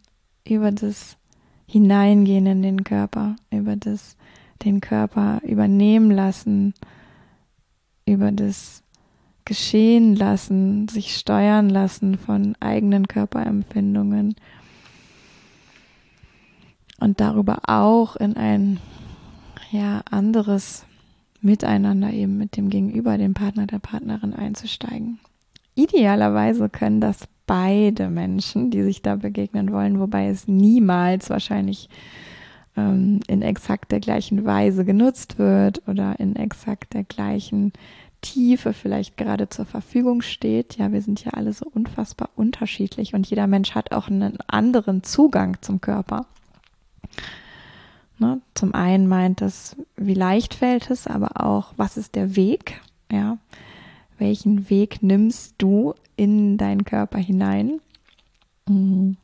über 0.46 0.72
das 0.72 1.16
Hineingehen 1.66 2.46
in 2.46 2.62
den 2.62 2.84
Körper, 2.84 3.36
über 3.50 3.76
das 3.76 4.16
den 4.62 4.80
Körper 4.80 5.40
übernehmen 5.44 6.10
lassen, 6.10 6.74
über 8.06 8.32
das 8.32 8.82
geschehen 9.46 10.14
lassen, 10.14 10.88
sich 10.88 11.16
steuern 11.16 11.70
lassen 11.70 12.18
von 12.18 12.54
eigenen 12.60 13.08
Körperempfindungen 13.08 14.34
und 17.00 17.20
darüber 17.20 17.60
auch 17.66 18.16
in 18.16 18.36
ein 18.36 18.80
ja 19.70 20.02
anderes 20.10 20.84
Miteinander 21.40 22.12
eben 22.12 22.36
mit 22.36 22.56
dem 22.56 22.68
Gegenüber, 22.68 23.16
dem 23.16 23.34
Partner, 23.34 23.66
der 23.66 23.78
Partnerin 23.78 24.34
einzusteigen. 24.34 25.18
Idealerweise 25.74 26.68
können 26.68 27.00
das 27.00 27.28
beide 27.46 28.08
Menschen, 28.08 28.70
die 28.70 28.82
sich 28.82 29.02
da 29.02 29.16
begegnen 29.16 29.72
wollen, 29.72 30.00
wobei 30.00 30.28
es 30.28 30.48
niemals 30.48 31.30
wahrscheinlich 31.30 31.88
ähm, 32.76 33.20
in 33.26 33.42
exakt 33.42 33.92
der 33.92 34.00
gleichen 34.00 34.44
Weise 34.44 34.84
genutzt 34.84 35.38
wird 35.38 35.86
oder 35.86 36.18
in 36.18 36.34
exakt 36.34 36.94
der 36.94 37.04
gleichen 37.04 37.72
Tiefe 38.26 38.72
vielleicht 38.72 39.16
gerade 39.16 39.48
zur 39.48 39.66
Verfügung 39.66 40.20
steht. 40.20 40.76
Ja, 40.78 40.90
wir 40.90 41.00
sind 41.00 41.24
ja 41.24 41.32
alle 41.32 41.52
so 41.52 41.66
unfassbar 41.66 42.28
unterschiedlich 42.34 43.14
und 43.14 43.28
jeder 43.28 43.46
Mensch 43.46 43.74
hat 43.76 43.92
auch 43.92 44.08
einen 44.08 44.38
anderen 44.48 45.04
Zugang 45.04 45.58
zum 45.60 45.80
Körper. 45.80 46.26
Ne? 48.18 48.40
Zum 48.54 48.74
einen 48.74 49.06
meint 49.06 49.42
es, 49.42 49.76
wie 49.96 50.14
leicht 50.14 50.54
fällt 50.54 50.90
es, 50.90 51.06
aber 51.06 51.40
auch, 51.44 51.72
was 51.76 51.96
ist 51.96 52.16
der 52.16 52.34
Weg? 52.34 52.80
Ja, 53.12 53.38
welchen 54.18 54.68
Weg 54.70 55.02
nimmst 55.02 55.54
du 55.58 55.94
in 56.16 56.56
deinen 56.56 56.84
Körper 56.84 57.18
hinein? 57.18 57.80
Mhm. 58.68 59.16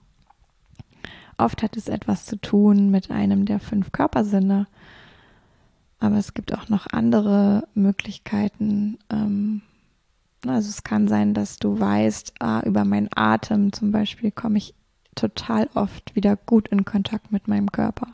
Oft 1.39 1.65
hat 1.65 1.77
es 1.77 1.89
etwas 1.89 2.25
zu 2.25 2.37
tun 2.41 2.93
mit 2.93 3.11
einem 3.11 3.47
der 3.47 3.59
fünf 3.59 3.91
Körpersinne, 3.91 4.69
aber 6.03 6.17
es 6.17 6.35
gibt 6.35 6.53
auch 6.53 6.69
noch 6.69 6.87
andere 6.91 7.69
Möglichkeiten. 7.75 8.99
Ähm, 9.11 9.63
also 10.45 10.69
es 10.69 10.83
kann 10.83 11.07
sein, 11.07 11.33
dass 11.33 11.59
du 11.59 11.79
weißt, 11.79 12.35
ah, 12.41 12.61
über 12.65 12.85
meinen 12.85 13.09
Atem 13.15 13.73
zum 13.73 13.93
Beispiel 13.93 14.33
komme 14.33 14.59
ich 14.59 14.75
total 15.15 15.69
oft 15.75 16.17
wieder 16.17 16.37
gut 16.37 16.69
in 16.69 16.85
Kontakt 16.85 17.31
mit 17.31 17.47
meinem 17.47 17.71
Körper. 17.71 18.09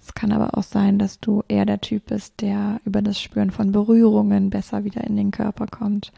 Es 0.00 0.12
kann 0.12 0.30
aber 0.30 0.58
auch 0.58 0.62
sein, 0.62 0.98
dass 0.98 1.18
du 1.18 1.42
eher 1.48 1.64
der 1.64 1.80
Typ 1.80 2.06
bist, 2.06 2.42
der 2.42 2.80
über 2.84 3.00
das 3.00 3.18
Spüren 3.20 3.50
von 3.50 3.72
Berührungen 3.72 4.50
besser 4.50 4.84
wieder 4.84 5.02
in 5.04 5.16
den 5.16 5.30
Körper 5.30 5.66
kommt, 5.66 6.12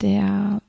der 0.00 0.62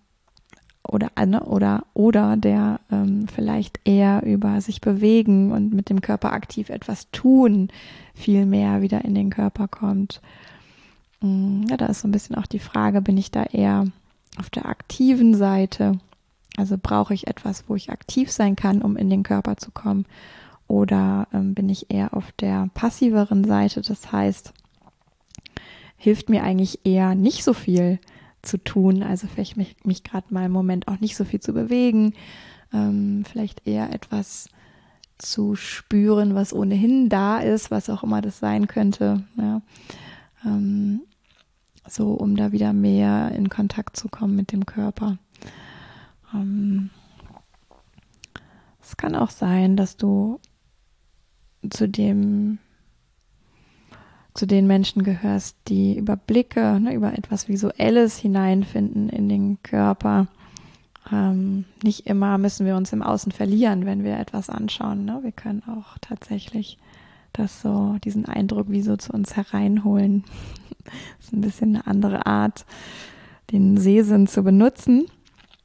oder 0.88 1.12
ne, 1.26 1.44
oder 1.44 1.86
oder 1.94 2.38
der 2.38 2.80
ähm, 2.92 3.28
vielleicht 3.28 3.80
eher 3.86 4.24
über 4.24 4.62
sich 4.62 4.82
bewegen 4.82 5.52
und 5.52 5.74
mit 5.74 5.90
dem 5.90 6.02
Körper 6.02 6.34
aktiv 6.34 6.70
etwas 6.70 7.10
tun 7.12 7.70
viel 8.14 8.46
mehr 8.46 8.82
wieder 8.82 9.04
in 9.06 9.16
den 9.16 9.30
Körper 9.30 9.68
kommt. 9.68 10.22
Mm, 11.22 11.64
ja, 11.70 11.78
da 11.78 11.86
ist 11.88 12.02
so 12.02 12.08
ein 12.08 12.12
bisschen 12.12 12.36
auch 12.36 12.48
die 12.48 12.60
Frage, 12.60 13.02
bin 13.02 13.18
ich 13.18 13.32
da 13.32 13.44
eher 13.44 13.86
auf 14.38 14.50
der 14.50 14.68
aktiven 14.68 15.36
Seite? 15.36 16.00
Also 16.58 16.78
brauche 16.82 17.14
ich 17.14 17.28
etwas, 17.28 17.66
wo 17.68 17.76
ich 17.76 17.92
aktiv 17.92 18.32
sein 18.32 18.56
kann, 18.56 18.82
um 18.82 18.98
in 18.98 19.10
den 19.10 19.24
Körper 19.24 19.58
zu 19.58 19.72
kommen? 19.72 20.06
Oder 20.68 21.28
ähm, 21.34 21.54
bin 21.54 21.70
ich 21.70 21.92
eher 21.92 22.14
auf 22.16 22.32
der 22.34 22.70
passiveren 22.74 23.44
Seite? 23.44 23.82
Das 23.82 24.12
heißt, 24.12 24.54
hilft 25.98 26.30
mir 26.30 26.44
eigentlich 26.44 26.86
eher 26.86 27.16
nicht 27.16 27.44
so 27.44 27.54
viel 27.54 28.00
zu 28.42 28.58
tun. 28.58 29.04
Also 29.04 29.28
vielleicht 29.28 29.58
mich, 29.58 29.76
mich 29.84 30.04
gerade 30.04 30.34
mal 30.34 30.46
im 30.46 30.52
Moment 30.52 30.88
auch 30.88 31.00
nicht 31.00 31.16
so 31.16 31.24
viel 31.24 31.39
zu 31.39 31.54
bewegen. 31.54 32.14
Ähm, 32.74 33.24
vielleicht 33.30 33.68
eher 33.68 33.94
etwas 33.94 34.50
zu 35.18 35.56
spüren, 35.56 36.36
was 36.36 36.54
ohnehin 36.54 37.10
da 37.10 37.39
ist, 37.39 37.70
was 37.72 37.89
auch 37.89 38.04
immer 38.04 38.22
das 38.22 38.39
sein 38.39 38.68
könnte. 38.68 39.24
Ja. 39.38 39.62
Ähm, 40.46 41.02
so, 41.88 42.12
um 42.12 42.36
da 42.36 42.52
wieder 42.52 42.74
mehr 42.74 43.32
in 43.36 43.50
Kontakt 43.50 43.98
zu 43.98 44.08
kommen 44.10 44.36
mit 44.36 44.52
dem 44.52 44.66
Körper. 44.66 45.18
Ähm, 46.34 46.89
es 48.82 48.98
kann 48.98 49.16
auch 49.16 49.30
sein, 49.30 49.78
dass 49.78 49.98
du 49.98 50.39
zu 51.70 51.88
dem 51.88 52.60
zu 54.34 54.46
den 54.46 54.68
Menschen 54.68 55.04
gehörst, 55.04 55.58
die 55.68 55.98
über 55.98 56.16
Blicke, 56.16 56.80
ne, 56.80 56.94
über 56.94 57.14
etwas 57.18 57.48
Visuelles 57.48 58.18
hineinfinden 58.18 59.10
in 59.10 59.28
den 59.28 59.62
Körper. 59.62 60.28
Ähm, 61.12 61.66
nicht 61.84 62.08
immer 62.08 62.38
müssen 62.38 62.66
wir 62.66 62.76
uns 62.76 62.94
im 62.94 63.04
Außen 63.04 63.32
verlieren, 63.32 63.86
wenn 63.86 64.04
wir 64.04 64.18
etwas 64.18 64.50
anschauen. 64.50 65.06
Ne? 65.06 65.20
Wir 65.24 65.32
können 65.32 65.64
auch 65.68 65.98
tatsächlich 66.00 66.78
das 67.34 67.62
so, 67.62 67.98
diesen 68.04 68.26
Eindruck 68.26 68.70
wie 68.70 68.82
so 68.82 68.96
zu 68.96 69.12
uns 69.12 69.36
hereinholen. 69.36 70.24
das 71.18 71.28
ist 71.28 71.34
ein 71.34 71.42
bisschen 71.42 71.76
eine 71.76 71.88
andere 71.88 72.26
Art, 72.26 72.66
den 73.52 73.78
Sehsinn 73.78 74.28
zu 74.28 74.44
benutzen. 74.44 75.08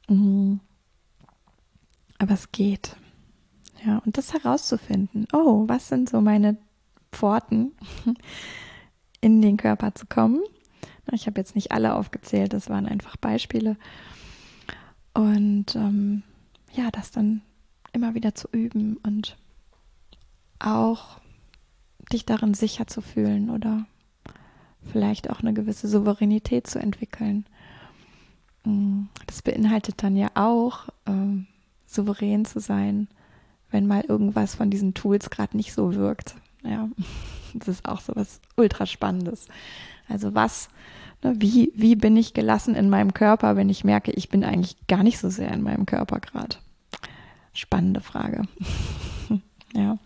Mhm. 0.09 0.59
Aber 2.17 2.33
es 2.33 2.51
geht. 2.51 2.97
Ja, 3.85 4.01
und 4.05 4.17
das 4.17 4.33
herauszufinden. 4.33 5.27
Oh, 5.31 5.65
was 5.67 5.87
sind 5.87 6.09
so 6.09 6.19
meine 6.19 6.57
Pforten, 7.17 7.71
in 9.21 9.41
den 9.41 9.57
Körper 9.57 9.95
zu 9.95 10.05
kommen? 10.05 10.41
Ich 11.11 11.25
habe 11.25 11.39
jetzt 11.39 11.55
nicht 11.55 11.71
alle 11.71 11.95
aufgezählt, 11.95 12.53
das 12.53 12.69
waren 12.69 12.85
einfach 12.85 13.17
Beispiele. 13.17 13.77
Und 15.13 15.75
ähm, 15.75 16.23
ja, 16.73 16.91
das 16.91 17.11
dann 17.11 17.41
immer 17.93 18.13
wieder 18.13 18.35
zu 18.35 18.47
üben 18.51 18.97
und 18.97 19.37
auch 20.59 21.19
dich 22.11 22.25
darin 22.25 22.53
sicher 22.53 22.87
zu 22.87 23.01
fühlen 23.01 23.49
oder 23.49 23.85
vielleicht 24.83 25.29
auch 25.29 25.39
eine 25.39 25.53
gewisse 25.53 25.87
Souveränität 25.87 26.67
zu 26.67 26.79
entwickeln. 26.79 27.45
Mm, 28.63 29.03
das 29.25 29.41
beinhaltet 29.41 30.03
dann 30.03 30.15
ja 30.15 30.29
auch, 30.35 30.89
äh, 31.05 31.43
souverän 31.85 32.45
zu 32.45 32.59
sein, 32.59 33.07
wenn 33.71 33.87
mal 33.87 34.01
irgendwas 34.01 34.55
von 34.55 34.69
diesen 34.69 34.93
Tools 34.93 35.29
gerade 35.29 35.57
nicht 35.57 35.73
so 35.73 35.95
wirkt. 35.95 36.35
Ja, 36.69 36.89
das 37.53 37.67
ist 37.67 37.87
auch 37.87 38.01
so 38.01 38.13
was 38.15 38.41
ultra 38.55 38.85
spannendes. 38.85 39.47
Also 40.09 40.35
was, 40.35 40.69
ne, 41.23 41.35
wie, 41.37 41.71
wie 41.75 41.95
bin 41.95 42.15
ich 42.17 42.33
gelassen 42.33 42.75
in 42.75 42.89
meinem 42.89 43.13
Körper, 43.13 43.55
wenn 43.55 43.69
ich 43.69 43.83
merke, 43.83 44.11
ich 44.11 44.29
bin 44.29 44.43
eigentlich 44.43 44.75
gar 44.87 45.03
nicht 45.03 45.19
so 45.19 45.29
sehr 45.29 45.51
in 45.51 45.61
meinem 45.61 45.85
Körper 45.85 46.19
gerade? 46.19 46.57
Spannende 47.53 48.01
Frage. 48.01 48.43
ja 49.73 49.97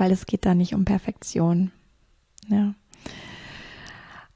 weil 0.00 0.12
es 0.12 0.26
geht 0.26 0.46
da 0.46 0.54
nicht 0.54 0.74
um 0.74 0.86
Perfektion. 0.86 1.70
Ja. 2.48 2.74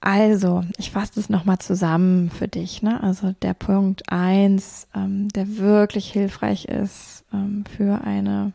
Also, 0.01 0.63
ich 0.77 0.91
fasse 0.91 1.13
das 1.15 1.31
nochmal 1.31 1.59
zusammen 1.59 2.31
für 2.31 2.47
dich. 2.47 2.83
Ne? 2.83 3.03
Also 3.03 3.33
der 3.41 3.55
Punkt 3.55 4.03
eins, 4.13 4.87
ähm, 4.95 5.31
der 5.31 5.57
wirklich 5.57 6.13
hilfreich 6.13 6.67
ist 6.67 7.25
ähm, 7.33 7.65
für 7.75 8.03
eine 8.05 8.53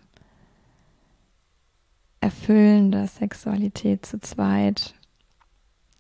erfüllende 2.22 3.08
Sexualität 3.08 4.06
zu 4.06 4.20
zweit. 4.20 4.94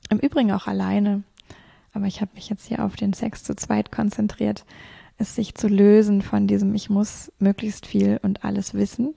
Im 0.09 0.19
Übrigen 0.19 0.51
auch 0.51 0.67
alleine. 0.67 1.23
Aber 1.93 2.05
ich 2.05 2.21
habe 2.21 2.31
mich 2.35 2.49
jetzt 2.49 2.67
hier 2.67 2.83
auf 2.83 2.95
den 2.95 3.13
Sex 3.13 3.43
zu 3.43 3.55
zweit 3.55 3.91
konzentriert, 3.91 4.65
ist 5.17 5.35
sich 5.35 5.55
zu 5.55 5.67
lösen 5.67 6.21
von 6.21 6.47
diesem, 6.47 6.73
ich 6.75 6.89
muss 6.89 7.31
möglichst 7.39 7.85
viel 7.85 8.19
und 8.21 8.43
alles 8.43 8.73
wissen 8.73 9.15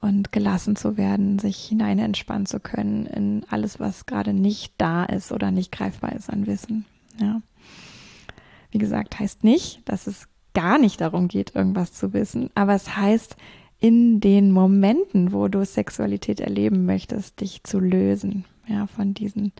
und 0.00 0.32
gelassen 0.32 0.76
zu 0.76 0.96
werden, 0.96 1.38
sich 1.38 1.56
hinein 1.64 1.98
entspannen 1.98 2.46
zu 2.46 2.60
können 2.60 3.06
in 3.06 3.44
alles, 3.48 3.80
was 3.80 4.06
gerade 4.06 4.32
nicht 4.32 4.74
da 4.78 5.04
ist 5.04 5.32
oder 5.32 5.50
nicht 5.50 5.72
greifbar 5.72 6.12
ist 6.12 6.30
an 6.30 6.46
Wissen. 6.46 6.84
Ja. 7.18 7.42
Wie 8.70 8.78
gesagt, 8.78 9.18
heißt 9.18 9.44
nicht, 9.44 9.82
dass 9.84 10.06
es 10.06 10.28
gar 10.54 10.78
nicht 10.78 11.00
darum 11.00 11.28
geht, 11.28 11.54
irgendwas 11.54 11.92
zu 11.92 12.12
wissen, 12.12 12.50
aber 12.54 12.74
es 12.74 12.96
heißt, 12.96 13.36
in 13.80 14.20
den 14.20 14.52
Momenten, 14.52 15.32
wo 15.32 15.48
du 15.48 15.64
Sexualität 15.64 16.40
erleben 16.40 16.84
möchtest, 16.84 17.40
dich 17.40 17.64
zu 17.64 17.80
lösen, 17.80 18.44
ja, 18.66 18.86
von 18.86 19.14
diesen, 19.14 19.52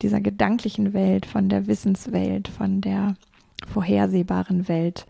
dieser 0.00 0.20
gedanklichen 0.20 0.94
Welt, 0.94 1.26
von 1.26 1.48
der 1.50 1.66
Wissenswelt, 1.66 2.48
von 2.48 2.80
der 2.80 3.14
vorhersehbaren 3.66 4.68
Welt 4.68 5.06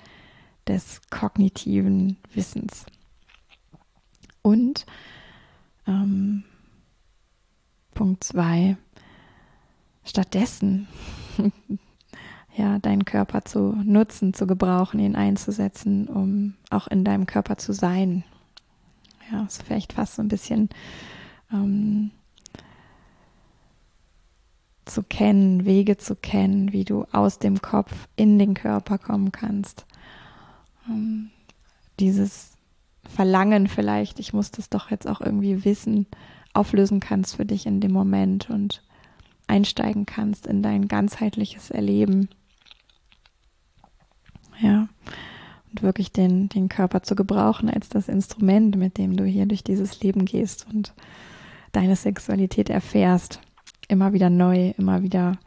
des 0.66 1.00
kognitiven 1.08 2.16
Wissens. 2.34 2.86
Und 4.42 4.86
ähm, 5.86 6.42
Punkt 7.94 8.24
zwei, 8.24 8.76
stattdessen 10.04 10.88
ja, 12.56 12.80
deinen 12.80 13.04
Körper 13.04 13.44
zu 13.44 13.76
nutzen, 13.84 14.34
zu 14.34 14.46
gebrauchen, 14.46 14.98
ihn 14.98 15.14
einzusetzen, 15.14 16.08
um 16.08 16.54
auch 16.70 16.88
in 16.88 17.04
deinem 17.04 17.26
Körper 17.26 17.56
zu 17.56 17.72
sein. 17.72 18.24
Ja, 19.32 19.44
ist 19.44 19.62
vielleicht 19.62 19.94
fast 19.94 20.16
so 20.16 20.22
ein 20.22 20.28
bisschen 20.28 20.68
ähm, 21.52 22.10
zu 24.84 25.02
kennen, 25.02 25.64
Wege 25.64 25.96
zu 25.96 26.14
kennen, 26.16 26.72
wie 26.72 26.84
du 26.84 27.06
aus 27.12 27.38
dem 27.38 27.62
Kopf 27.62 28.08
in 28.16 28.38
den 28.38 28.54
Körper 28.54 28.98
kommen 28.98 29.32
kannst. 29.32 29.86
Ähm, 30.88 31.30
dieses 31.98 32.52
Verlangen 33.04 33.68
vielleicht, 33.68 34.18
ich 34.18 34.32
muss 34.32 34.50
das 34.50 34.68
doch 34.68 34.90
jetzt 34.90 35.08
auch 35.08 35.20
irgendwie 35.20 35.64
wissen, 35.64 36.06
auflösen 36.52 37.00
kannst 37.00 37.36
für 37.36 37.46
dich 37.46 37.66
in 37.66 37.80
dem 37.80 37.92
Moment 37.92 38.50
und 38.50 38.82
einsteigen 39.46 40.06
kannst 40.06 40.46
in 40.46 40.62
dein 40.62 40.88
ganzheitliches 40.88 41.70
Erleben. 41.70 42.28
Ja, 44.60 44.88
und 45.72 45.82
wirklich 45.82 46.12
den, 46.12 46.48
den 46.48 46.68
Körper 46.68 47.02
zu 47.02 47.14
gebrauchen 47.14 47.70
als 47.70 47.88
das 47.88 48.08
Instrument, 48.08 48.76
mit 48.76 48.98
dem 48.98 49.16
du 49.16 49.24
hier 49.24 49.46
durch 49.46 49.64
dieses 49.64 50.00
Leben 50.02 50.24
gehst 50.24 50.66
und 50.72 50.92
deine 51.72 51.96
Sexualität 51.96 52.70
erfährst. 52.70 53.40
Immer 53.88 54.12
wieder 54.12 54.30
neu, 54.30 54.72
immer 54.76 55.02
wieder 55.02 55.38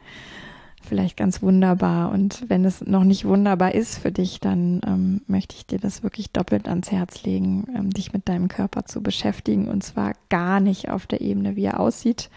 vielleicht 0.82 1.16
ganz 1.16 1.42
wunderbar. 1.42 2.10
Und 2.10 2.44
wenn 2.48 2.64
es 2.64 2.84
noch 2.84 3.04
nicht 3.04 3.24
wunderbar 3.24 3.74
ist 3.74 3.98
für 3.98 4.12
dich, 4.12 4.40
dann 4.40 4.80
ähm, 4.86 5.20
möchte 5.26 5.56
ich 5.56 5.66
dir 5.66 5.78
das 5.78 6.02
wirklich 6.02 6.30
doppelt 6.30 6.68
ans 6.68 6.90
Herz 6.90 7.22
legen, 7.22 7.66
ähm, 7.74 7.90
dich 7.90 8.12
mit 8.12 8.28
deinem 8.28 8.48
Körper 8.48 8.84
zu 8.84 9.02
beschäftigen. 9.02 9.68
Und 9.68 9.82
zwar 9.82 10.12
gar 10.28 10.60
nicht 10.60 10.88
auf 10.88 11.06
der 11.06 11.20
Ebene, 11.20 11.56
wie 11.56 11.64
er 11.64 11.80
aussieht, 11.80 12.30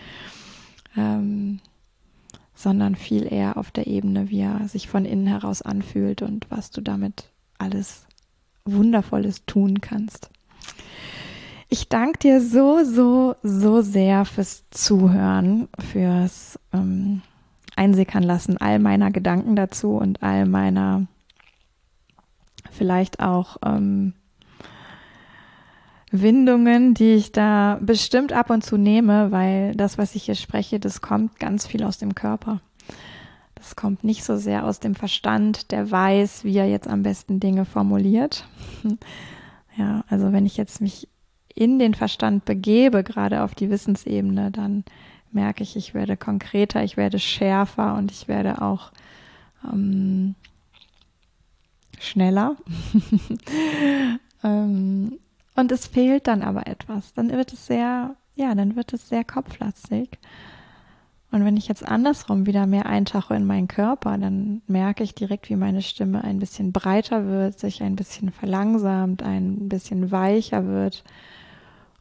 ähm, 0.97 1.59
sondern 2.55 2.95
viel 2.95 3.31
eher 3.31 3.57
auf 3.57 3.71
der 3.71 3.87
Ebene, 3.87 4.29
wie 4.29 4.41
er 4.41 4.67
sich 4.67 4.89
von 4.89 5.05
innen 5.05 5.27
heraus 5.27 5.61
anfühlt 5.61 6.21
und 6.21 6.49
was 6.49 6.71
du 6.71 6.81
damit 6.81 7.29
alles 7.59 8.05
Wundervolles 8.65 9.45
tun 9.45 9.81
kannst. 9.81 10.29
Ich 11.69 11.87
danke 11.87 12.17
dir 12.19 12.41
so, 12.41 12.83
so, 12.83 13.35
so 13.43 13.81
sehr 13.81 14.25
fürs 14.25 14.63
Zuhören, 14.71 15.67
fürs 15.77 16.57
ähm, 16.73 17.21
einsickern 17.75 18.23
lassen, 18.23 18.57
all 18.57 18.79
meiner 18.79 19.11
Gedanken 19.11 19.55
dazu 19.55 19.91
und 19.91 20.23
all 20.23 20.45
meiner 20.45 21.05
vielleicht 22.71 23.19
auch 23.19 23.57
ähm, 23.63 24.13
Windungen, 26.11 26.95
die 26.95 27.13
ich 27.13 27.31
da 27.31 27.77
bestimmt 27.81 28.33
ab 28.33 28.49
und 28.49 28.63
zu 28.63 28.77
nehme, 28.77 29.31
weil 29.31 29.75
das, 29.75 29.97
was 29.97 30.15
ich 30.15 30.23
hier 30.23 30.35
spreche, 30.35 30.79
das 30.79 31.01
kommt 31.01 31.39
ganz 31.39 31.67
viel 31.67 31.83
aus 31.83 31.99
dem 31.99 32.15
Körper. 32.15 32.61
Das 33.59 33.75
kommt 33.75 34.03
nicht 34.03 34.23
so 34.23 34.37
sehr 34.37 34.65
aus 34.65 34.79
dem 34.79 34.95
Verstand, 34.95 35.71
der 35.71 35.91
weiß, 35.91 36.45
wie 36.45 36.57
er 36.57 36.67
jetzt 36.67 36.87
am 36.87 37.03
besten 37.03 37.39
Dinge 37.39 37.65
formuliert. 37.65 38.45
Ja, 39.77 40.03
also 40.09 40.33
wenn 40.33 40.45
ich 40.45 40.57
jetzt 40.57 40.81
mich 40.81 41.07
in 41.55 41.79
den 41.79 41.93
Verstand 41.93 42.43
begebe, 42.43 43.01
gerade 43.01 43.43
auf 43.43 43.55
die 43.55 43.69
Wissensebene, 43.69 44.51
dann 44.51 44.83
merke 45.31 45.63
ich, 45.63 45.77
ich 45.77 45.93
werde 45.93 46.17
konkreter, 46.17 46.83
ich 46.83 46.97
werde 46.97 47.17
schärfer 47.17 47.95
und 47.95 48.11
ich 48.11 48.27
werde 48.27 48.61
auch 48.61 48.91
ähm, 49.63 50.35
schneller. 51.99 52.57
ähm, 54.43 55.19
und 55.55 55.71
es 55.71 55.87
fehlt 55.87 56.27
dann 56.27 56.41
aber 56.41 56.67
etwas. 56.67 57.13
Dann 57.13 57.29
wird 57.31 57.53
es 57.53 57.67
sehr, 57.67 58.15
ja, 58.35 58.55
dann 58.55 58.75
wird 58.75 58.93
es 58.93 59.07
sehr 59.09 59.23
kopflastig. 59.23 60.17
Und 61.31 61.45
wenn 61.45 61.57
ich 61.57 61.67
jetzt 61.67 61.87
andersrum 61.87 62.47
wieder 62.47 62.65
mehr 62.65 62.87
eintauche 62.87 63.35
in 63.35 63.45
meinen 63.45 63.67
Körper, 63.67 64.17
dann 64.17 64.61
merke 64.65 65.03
ich 65.03 65.13
direkt, 65.13 65.49
wie 65.49 65.55
meine 65.55 65.83
Stimme 65.83 66.23
ein 66.23 66.39
bisschen 66.39 66.71
breiter 66.71 67.27
wird, 67.27 67.59
sich 67.59 67.83
ein 67.83 67.95
bisschen 67.95 68.31
verlangsamt, 68.31 69.21
ein 69.21 69.69
bisschen 69.69 70.11
weicher 70.11 70.65
wird 70.65 71.03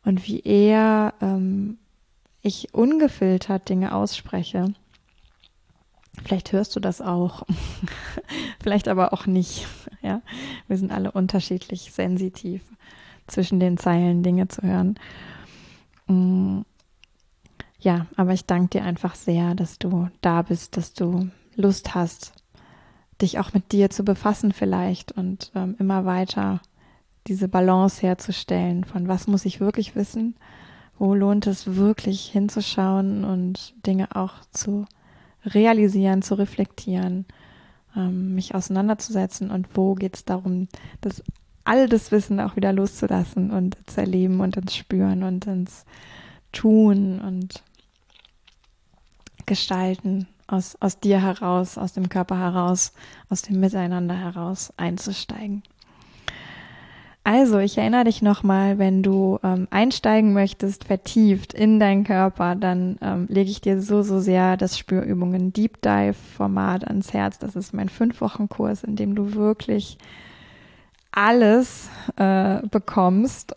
und 0.04 0.26
wie 0.26 0.40
eher 0.40 1.12
ähm, 1.20 1.76
ich 2.40 2.72
ungefiltert 2.72 3.68
Dinge 3.68 3.94
ausspreche. 3.94 4.72
Vielleicht 6.24 6.52
hörst 6.52 6.74
du 6.74 6.80
das 6.80 7.02
auch, 7.02 7.42
vielleicht 8.62 8.88
aber 8.88 9.12
auch 9.12 9.26
nicht. 9.26 9.66
Ja, 10.00 10.22
wir 10.68 10.78
sind 10.78 10.92
alle 10.92 11.10
unterschiedlich 11.10 11.92
sensitiv 11.92 12.62
zwischen 13.26 13.58
den 13.58 13.78
Zeilen 13.78 14.22
Dinge 14.22 14.46
zu 14.46 14.62
hören. 14.62 14.96
Ja, 17.80 18.06
aber 18.16 18.32
ich 18.32 18.44
danke 18.44 18.78
dir 18.78 18.84
einfach 18.84 19.14
sehr, 19.14 19.54
dass 19.54 19.78
du 19.78 20.08
da 20.20 20.42
bist, 20.42 20.76
dass 20.76 20.94
du 20.94 21.30
Lust 21.54 21.94
hast, 21.94 22.32
dich 23.22 23.38
auch 23.38 23.52
mit 23.52 23.72
dir 23.72 23.90
zu 23.90 24.04
befassen 24.04 24.52
vielleicht 24.52 25.12
und 25.12 25.52
ähm, 25.54 25.76
immer 25.78 26.04
weiter 26.04 26.60
diese 27.26 27.48
Balance 27.48 28.00
herzustellen 28.02 28.84
von 28.84 29.06
was 29.06 29.26
muss 29.26 29.44
ich 29.44 29.60
wirklich 29.60 29.94
wissen, 29.94 30.34
wo 30.98 31.14
lohnt 31.14 31.46
es 31.46 31.76
wirklich 31.76 32.26
hinzuschauen 32.26 33.24
und 33.24 33.74
Dinge 33.86 34.16
auch 34.16 34.34
zu 34.50 34.86
realisieren, 35.44 36.22
zu 36.22 36.34
reflektieren, 36.34 37.26
ähm, 37.96 38.34
mich 38.34 38.54
auseinanderzusetzen? 38.54 39.50
Und 39.50 39.68
wo 39.74 39.94
geht 39.94 40.16
es 40.16 40.24
darum, 40.24 40.68
das 41.00 41.22
all 41.64 41.88
das 41.88 42.10
Wissen 42.10 42.40
auch 42.40 42.56
wieder 42.56 42.72
loszulassen 42.72 43.50
und 43.50 43.76
zu 43.86 44.00
erleben 44.00 44.40
und 44.40 44.56
ins 44.56 44.74
Spüren 44.74 45.22
und 45.22 45.46
ins 45.46 45.84
Tun 46.50 47.20
und 47.20 47.62
Gestalten 49.48 50.28
aus, 50.46 50.76
aus 50.80 51.00
dir 51.00 51.20
heraus, 51.20 51.76
aus 51.76 51.92
dem 51.92 52.08
Körper 52.08 52.38
heraus, 52.38 52.92
aus 53.28 53.42
dem 53.42 53.58
Miteinander 53.58 54.16
heraus 54.16 54.72
einzusteigen. 54.76 55.62
Also, 57.24 57.58
ich 57.58 57.76
erinnere 57.76 58.04
dich 58.04 58.22
nochmal, 58.22 58.78
wenn 58.78 59.02
du 59.02 59.38
ähm, 59.42 59.68
einsteigen 59.70 60.32
möchtest, 60.32 60.84
vertieft 60.84 61.52
in 61.52 61.78
deinen 61.78 62.04
Körper, 62.04 62.54
dann 62.54 62.96
ähm, 63.02 63.26
lege 63.28 63.50
ich 63.50 63.60
dir 63.60 63.82
so, 63.82 64.02
so 64.02 64.18
sehr 64.18 64.56
das 64.56 64.78
Spürübungen 64.78 65.52
Deep 65.52 65.82
Dive 65.82 66.14
Format 66.14 66.86
ans 66.86 67.12
Herz. 67.12 67.38
Das 67.38 67.54
ist 67.54 67.74
mein 67.74 67.90
Fünf-Wochen-Kurs, 67.90 68.82
in 68.82 68.96
dem 68.96 69.14
du 69.14 69.34
wirklich 69.34 69.98
alles 71.12 71.90
äh, 72.16 72.66
bekommst, 72.68 73.54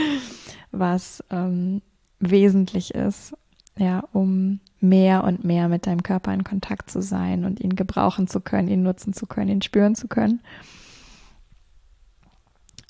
was 0.70 1.22
ähm, 1.30 1.82
wesentlich 2.20 2.94
ist, 2.94 3.36
ja, 3.76 4.04
um 4.12 4.60
mehr 4.84 5.24
und 5.24 5.44
mehr 5.44 5.68
mit 5.68 5.86
deinem 5.86 6.02
Körper 6.02 6.32
in 6.32 6.44
Kontakt 6.44 6.90
zu 6.90 7.02
sein 7.02 7.44
und 7.44 7.60
ihn 7.60 7.74
gebrauchen 7.74 8.28
zu 8.28 8.40
können, 8.40 8.68
ihn 8.68 8.82
nutzen 8.82 9.12
zu 9.12 9.26
können, 9.26 9.50
ihn 9.50 9.62
spüren 9.62 9.94
zu 9.94 10.06
können. 10.06 10.40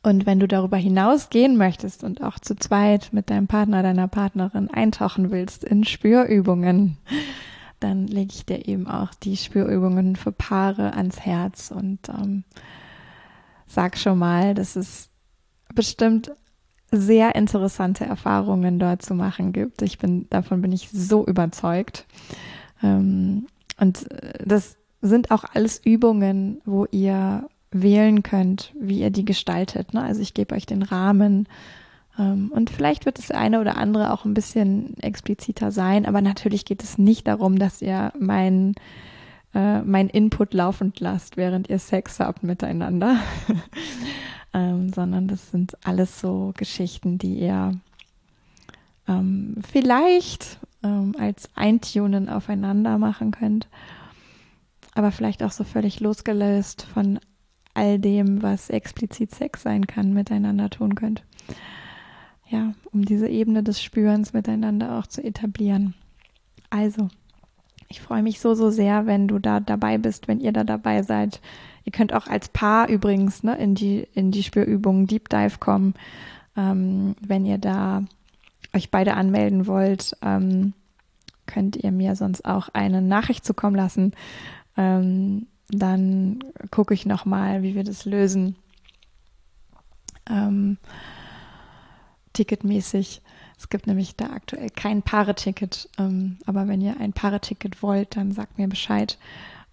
Und 0.03 0.26
wenn 0.26 0.38
du 0.38 0.47
darüber 0.47 0.76
hinausgehen 0.76 1.57
möchtest 1.57 2.05
und 2.05 2.22
auch 2.22 2.38
zu 2.38 2.55
zweit 2.57 3.12
mit 3.12 3.30
deinem 3.30 3.47
Partner, 3.47 3.82
deiner 3.82 4.07
Partnerin 4.07 4.68
eintauchen 4.70 5.30
willst 5.30 5.64
in 5.64 5.84
Spürübungen, 5.84 6.99
dann 7.80 8.07
lege 8.07 8.32
ich 8.34 8.45
dir 8.45 8.68
eben 8.68 8.86
auch 8.86 9.14
die 9.14 9.38
Spürübungen 9.38 10.16
für 10.16 10.32
Paare 10.32 10.92
ans 10.95 11.20
Herz 11.20 11.70
und 11.70 12.09
ähm, 12.11 12.45
sag 13.66 13.97
schon 13.97 14.18
mal, 14.18 14.55
dass 14.55 14.76
es 14.76 15.09
bestimmt 15.74 16.32
sehr 16.91 17.35
interessante 17.35 18.05
Erfahrungen 18.05 18.78
dort 18.78 19.03
zu 19.03 19.14
machen 19.14 19.53
gibt. 19.53 19.82
Ich 19.82 19.99
bin, 19.99 20.28
davon 20.30 20.62
bin 20.62 20.72
ich 20.72 20.91
so 20.91 21.26
überzeugt. 21.26 22.07
Ähm, 22.82 23.47
und 23.80 24.07
das 24.45 24.76
sind 25.03 25.30
auch 25.30 25.45
alles 25.53 25.80
Übungen, 25.85 26.61
wo 26.64 26.87
ihr 26.91 27.49
wählen 27.70 28.22
könnt, 28.22 28.72
wie 28.78 29.01
ihr 29.01 29.11
die 29.11 29.24
gestaltet. 29.24 29.93
Ne? 29.95 30.03
Also 30.03 30.22
ich 30.22 30.32
gebe 30.32 30.55
euch 30.55 30.64
den 30.64 30.82
Rahmen 30.82 31.49
ähm, 32.18 32.51
und 32.55 32.70
vielleicht 32.70 33.05
wird 33.05 33.18
das 33.18 33.30
eine 33.30 33.61
oder 33.61 33.76
andere 33.76 34.12
auch 34.12 34.24
ein 34.24 34.35
bisschen 34.35 34.97
expliziter 34.99 35.70
sein, 35.70 36.07
aber 36.07 36.22
natürlich 36.22 36.64
geht 36.64 36.82
es 36.82 36.99
nicht 36.99 37.26
darum, 37.26 37.59
dass 37.59 37.82
ihr 37.82 38.12
mein, 38.18 38.74
äh, 39.55 39.82
mein 39.82 40.09
Input 40.09 40.55
laufend 40.55 41.01
lasst, 41.01 41.37
während 41.37 41.68
ihr 41.68 41.78
Sex 41.78 42.20
habt 42.20 42.43
miteinander, 42.43 43.16
ähm, 44.55 44.90
sondern 44.92 45.28
das 45.28 45.50
sind 45.50 45.76
alles 45.84 46.20
so 46.20 46.52
Geschichten, 46.57 47.18
die 47.18 47.40
ihr 47.40 47.72
ähm, 49.07 49.57
vielleicht 49.70 50.59
ähm, 50.82 51.14
als 51.18 51.50
Eintunen 51.55 52.30
aufeinander 52.30 52.96
machen 52.96 53.30
könnt 53.30 53.68
aber 54.94 55.11
vielleicht 55.11 55.42
auch 55.42 55.50
so 55.50 55.64
völlig 55.64 56.00
losgelöst 56.00 56.82
von 56.82 57.18
all 57.74 57.98
dem, 57.98 58.42
was 58.42 58.70
explizit 58.70 59.34
Sex 59.34 59.62
sein 59.62 59.86
kann, 59.86 60.14
miteinander 60.14 60.70
tun 60.70 60.94
könnt. 60.94 61.24
Ja, 62.48 62.74
um 62.92 63.05
diese 63.05 63.28
Ebene 63.28 63.62
des 63.62 63.82
Spürens 63.82 64.32
miteinander 64.32 64.98
auch 64.98 65.07
zu 65.07 65.22
etablieren. 65.24 65.94
Also, 66.70 67.09
ich 67.88 68.00
freue 68.00 68.22
mich 68.22 68.38
so, 68.38 68.55
so 68.55 68.70
sehr, 68.70 69.07
wenn 69.07 69.26
du 69.26 69.38
da 69.40 69.61
dabei 69.61 69.98
bist, 69.98 70.28
wenn 70.28 70.40
ihr 70.40 70.52
da 70.52 70.62
dabei 70.62 71.02
seid. 71.02 71.40
Ihr 71.85 71.93
könnt 71.93 72.12
auch 72.12 72.26
als 72.26 72.49
Paar 72.49 72.89
übrigens 72.89 73.43
ne, 73.43 73.57
in 73.57 73.74
die, 73.74 74.07
in 74.14 74.30
die 74.30 74.43
Spürübungen 74.43 75.07
Deep 75.07 75.28
Dive 75.28 75.59
kommen, 75.59 75.95
ähm, 76.57 77.14
wenn 77.20 77.45
ihr 77.45 77.59
da 77.59 78.05
euch 78.74 78.91
beide 78.91 79.14
anmelden 79.14 79.66
wollt. 79.66 80.16
Ähm, 80.22 80.72
könnt 81.47 81.76
ihr 81.76 81.93
mir 81.93 82.16
sonst 82.16 82.45
auch 82.45 82.68
eine 82.70 83.03
Nachricht 83.03 83.45
zukommen 83.45 83.76
lassen. 83.76 84.12
Ähm, 84.76 85.47
dann 85.68 86.39
gucke 86.70 86.95
ich 86.95 87.07
nochmal, 87.07 87.62
wie 87.62 87.74
wir 87.74 87.85
das 87.85 88.05
lösen. 88.05 88.57
Ähm, 90.28 90.78
ticketmäßig. 92.32 93.22
Es 93.59 93.68
gibt 93.68 93.87
nämlich 93.87 94.16
da 94.16 94.26
aktuell 94.26 94.70
kein 94.70 95.03
Paareticket. 95.03 95.89
Ähm, 95.99 96.39
aber 96.47 96.66
wenn 96.66 96.80
ihr 96.80 96.99
ein 96.99 97.12
Paareticket 97.12 97.82
wollt, 97.82 98.16
dann 98.16 98.32
sagt 98.32 98.59
mir 98.59 98.68
Bescheid. 98.68 99.18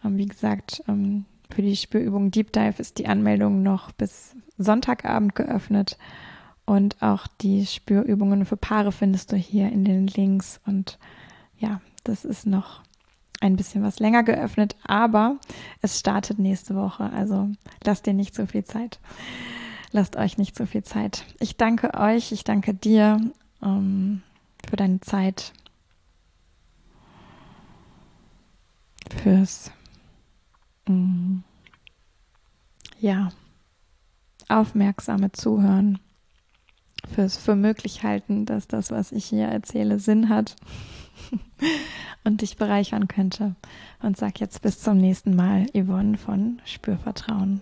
Ähm, 0.04 0.18
wie 0.18 0.28
gesagt, 0.28 0.84
ähm, 0.88 1.26
für 1.54 1.62
die 1.62 1.76
Spürübung 1.76 2.32
Deep 2.32 2.52
Dive 2.54 2.80
ist 2.80 2.98
die 2.98 3.08
Anmeldung 3.08 3.64
noch 3.64 3.92
bis 3.92 4.36
Sonntagabend 4.58 5.36
geöffnet. 5.36 5.98
Und 6.66 7.02
auch 7.02 7.28
die 7.28 7.66
Spürübungen 7.66 8.46
für 8.46 8.58
Paare 8.58 8.92
findest 8.92 9.32
du 9.32 9.36
hier 9.36 9.72
in 9.72 9.84
den 9.84 10.08
Links. 10.08 10.62
Und 10.66 11.00
ja, 11.58 11.82
das 12.04 12.26
ist 12.26 12.46
noch 12.46 12.82
ein 13.42 13.56
bisschen 13.56 13.84
was 13.84 14.00
länger 14.00 14.24
geöffnet, 14.24 14.76
aber 14.86 15.38
es 15.82 16.00
startet 16.00 16.40
nächste 16.40 16.76
Woche. 16.76 17.12
Also 17.12 17.50
lasst 17.84 18.06
dir 18.06 18.14
nicht 18.14 18.36
so 18.36 18.46
viel 18.46 18.64
Zeit. 18.64 19.00
Lasst 19.92 20.16
euch 20.16 20.38
nicht 20.38 20.56
so 20.56 20.66
viel 20.66 20.84
Zeit. 20.84 21.26
Ich 21.40 21.58
danke 21.58 21.94
euch, 21.96 22.32
ich 22.32 22.44
danke 22.44 22.74
dir 22.74 23.20
ähm, 23.62 24.22
für 24.70 24.78
deine 24.78 25.02
Zeit, 25.02 25.52
fürs 29.24 29.72
ja 33.00 33.30
aufmerksame 34.48 35.32
Zuhören, 35.32 36.00
fürs 37.14 37.38
für 37.38 37.56
möglich 37.56 38.04
halten, 38.04 38.46
dass 38.46 38.68
das, 38.68 38.92
was 38.92 39.12
ich 39.12 39.26
hier 39.26 39.48
erzähle, 39.48 40.00
Sinn 40.00 40.30
hat. 40.30 40.56
und 42.24 42.42
dich 42.42 42.58
bereichern 42.58 43.08
könnte. 43.08 43.56
Und 44.02 44.18
sag 44.18 44.40
jetzt 44.40 44.62
bis 44.62 44.80
zum 44.80 44.98
nächsten 44.98 45.36
Mal, 45.36 45.68
Yvonne 45.74 46.18
von 46.18 46.62
Spürvertrauen. 46.66 47.62